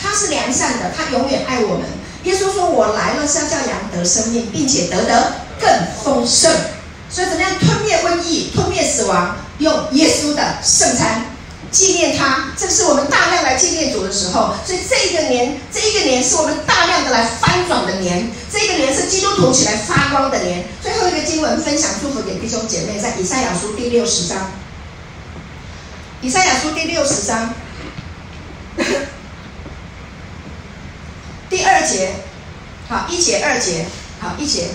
[0.00, 1.86] 他是良善的，他永远爱我们。
[2.24, 5.70] 耶稣说：“我来了是要叫羊得生命，并且得得更
[6.02, 6.52] 丰盛。”
[7.08, 11.24] 所以怎么样吞灭瘟疫、吞灭死亡，用耶稣的圣餐。
[11.70, 20.64] 纪念他，这是我们大量来纪念主的时候，所以这个年，这一个年是我们大量的来翻转的年，这个年是基督徒起来发光的年。
[20.82, 24.50] 最后一个经文分享祝福给弟兄姐妹，在以赛亚书第六十章，
[26.22, 27.52] 以赛亚书第六十章
[31.50, 32.14] 第二节，
[32.88, 33.84] 好，一节二节，
[34.20, 34.68] 好，一节。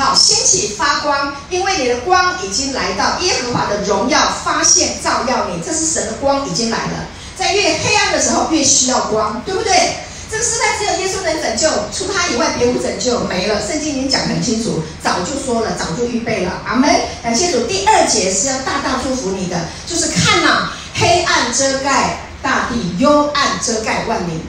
[0.00, 7.06] 好，兴起发光，因为你的光已经来到，耶和华的荣耀发现照耀你，这是神的光已经来了。
[7.36, 9.96] 在越黑暗的时候，越需要光，对不对？
[10.30, 13.60] 这个时代只有耶稣能拯救，除他以外别无拯救，没了。
[13.60, 16.62] 圣经已经讲很清楚，早就说了，早就预备了。
[16.66, 16.88] 阿门。
[17.22, 17.66] 感谢主。
[17.66, 24.40] 第二节是要大大祝福你的，就是看呐、黑暗遮盖大地，幽暗遮盖万民。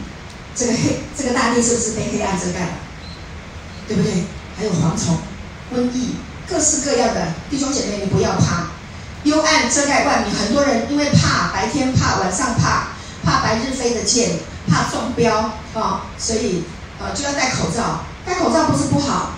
[0.56, 2.72] 这个黑，这个大地是不是被黑暗遮盖了？
[3.90, 4.14] 对不对？
[4.58, 5.18] 还有蝗虫、
[5.74, 6.16] 瘟疫，
[6.50, 8.68] 各式各样的弟兄姐妹，你不要怕。
[9.24, 12.88] 幽暗遮盖万民，很多人因为怕白天怕，晚上怕，
[13.24, 16.64] 怕白日飞的箭，怕中标啊、所以
[17.00, 18.04] 呃就要戴口罩。
[18.26, 19.34] 戴口罩不是不好，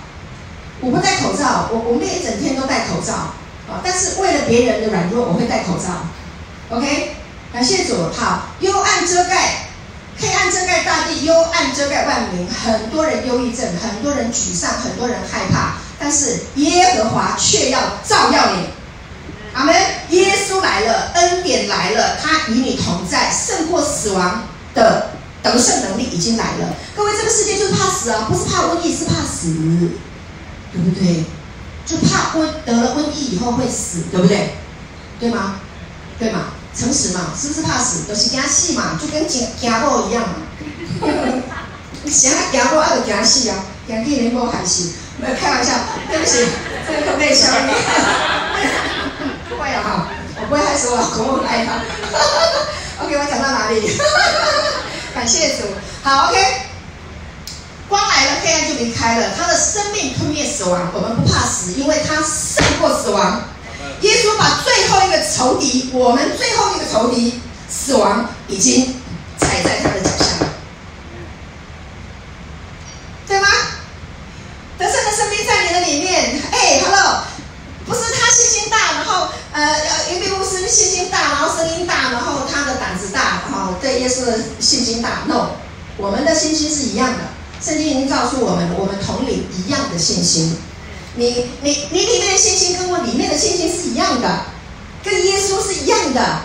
[0.79, 6.07] 我不戴口罩，我我们一整天都戴口罩啊、但是为了别人的软弱，我会戴口罩。
[6.69, 7.15] OK，
[7.51, 8.09] 感谢主。
[8.11, 9.67] 好，幽暗遮盖，
[10.17, 12.47] 黑暗遮盖大地，幽暗遮盖万民。
[12.47, 18.67] 很多人忧郁症，很多人沮丧，很多人害怕，但是耶和华却要照耀你。
[19.53, 19.73] 阿门！
[20.09, 24.43] 耶稣来了，恩典来了，他与你同在，胜过死亡
[24.73, 26.75] 的得胜能力已经来了。
[26.93, 29.53] 各位，这个世界就是怕死啊，不是怕瘟疫，是怕死，
[30.73, 31.23] 对不对？
[31.85, 34.55] 就怕瘟得了瘟疫以后会死，对不对？
[35.21, 35.61] 对吗？
[36.19, 36.47] 对吗？
[36.75, 38.07] 诚实嘛，是不是怕死？
[38.07, 40.35] 都、就是惊死嘛，就跟惊惊某一样嘛。
[42.03, 43.63] 你想要惊某，还是惊死啊？
[43.87, 44.89] 惊去连某害死？
[45.17, 45.71] 没有开玩笑，
[46.09, 46.47] 对不起，
[46.87, 47.67] 这个可不可以消音？
[49.57, 50.07] 会啊哈，
[50.41, 51.73] 我不会害死我老公，我爱他。
[53.05, 53.97] OK，我讲到哪里？
[55.15, 55.63] 感谢主。
[56.03, 56.37] 好，OK。
[57.87, 59.29] 光来了，黑暗就离开了。
[59.37, 63.43] 他的生命吞灭死亡，我们不怕死，因为他胜过死亡。
[64.01, 67.39] 耶稣把最后一个仇敌，我们最后一个仇敌
[67.69, 68.99] 死亡，已经
[69.37, 70.25] 踩在他的脚下。
[79.53, 85.21] 呃，因为牧师信心大，然后声音大，然后他的胆子大，然后对耶稣的信心大。
[85.27, 85.49] No，
[85.97, 87.19] 我们的信心是一样的。
[87.61, 90.57] 圣经已经告诉我们，我们同领一样的信心。
[91.15, 94.45] 你、你、你里面的信心跟我里面的信心是一样的，
[95.03, 96.41] 跟耶稣是一样的。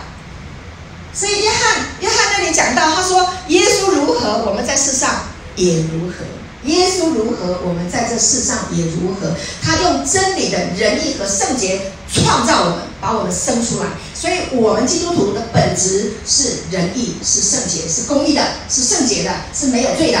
[1.13, 5.23] 所以约翰，约翰那里讲到，他说耶稣如何，我们在世上
[5.55, 6.25] 也如何。
[6.65, 9.33] 耶稣如何，我们在这世上也如何。
[9.63, 13.87] 他用真理的仁义和圣洁创造我们，把我们生出来。
[14.13, 20.19] 所以，我们基督徒的本质是仁义，是圣洁，是公义的，是圣洁的，是没有罪的。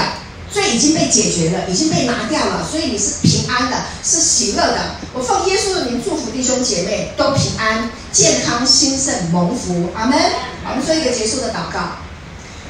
[0.51, 4.95] 所以已经被解决了，已经被拿掉了，所以你是平安的，是喜乐的。
[5.13, 9.89] 我奉耶稣的名祝福弟兄姐妹都平安、健康、兴盛、蒙福。
[9.93, 10.17] 阿门。
[10.69, 11.97] 我们做一个结束的祷告。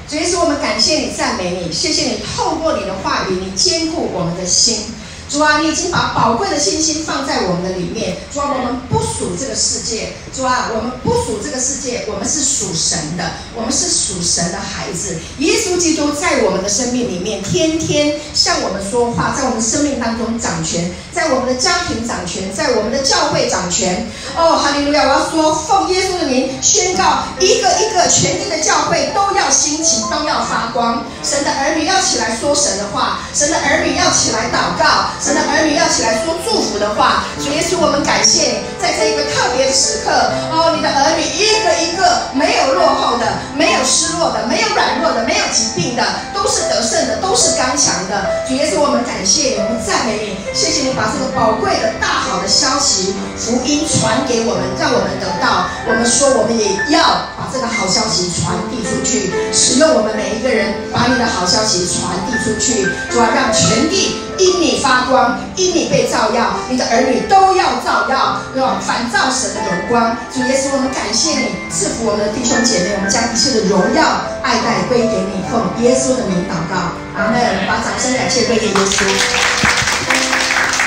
[0.10, 4.86] 主耶稣，我们感谢你，赞美你，谢谢你透过你的话语，你坚固我们的心。
[5.30, 8.18] 主啊，你已经把宝贵的信心放在我们的里面。
[8.34, 10.14] 主啊，我们不属这个世界。
[10.36, 13.24] 主啊，我们不属这个世界，我们是属神的，
[13.54, 15.20] 我们是属神的孩子。
[15.38, 24.10] 耶稣基督在我们的生命里面，天天向我们说话，在我们生命当中掌权，在我们的家庭掌权，在我们的教会掌权。
[24.36, 25.04] 哦，哈利路亚！
[25.04, 31.06] 我要说，奉耶稣的名宣告，一个一个全地的教会都要兴起，都要发光。
[31.24, 35.12] 神的儿女要起来说神的话，神的儿女要起来祷告。
[35.20, 40.10] 神的儿女要起来说祝福的话，主耶稣，我们感谢你，在这一个特别的时刻，
[40.48, 46.02] 哦，你的儿女一个一个没有落后的，没有失落的，没有软弱的，没有疾病的，
[46.32, 48.48] 都是得胜的，都是刚强的。
[48.48, 55.68] 主耶稣，我们感谢你，我们赞美你，谢谢你把这个宝贵的大好的消息福音传给我们，让我们得到。
[55.84, 68.80] 我们说，我们也要把这个好消息传递出去，使用我们每一个人，把你的好消息传递出去，主啊，让全地因你发光，因你被照耀，你的儿女都要照耀，对吧？
[68.80, 70.16] 反照神的荣光。
[70.32, 74.06] 主耶稣，我们感谢你赐福我们的弟兄姐妹，我们将一切的荣耀、
[74.42, 77.68] 爱戴归给你，奉耶稣的名祷告，阿门。
[77.68, 79.04] 把掌声感谢归给耶稣。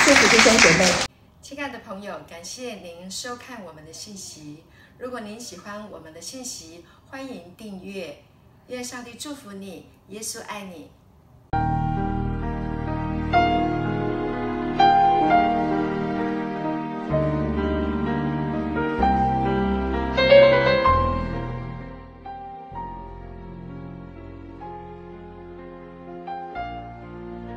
[0.05, 0.87] 祝福弟兄姐妹，
[1.43, 4.65] 亲爱的朋友，感谢您收看我们的信息。
[4.99, 8.23] 如果您喜欢我们的信息，欢迎订阅。
[8.69, 10.91] 愿上帝祝福你，耶稣爱你。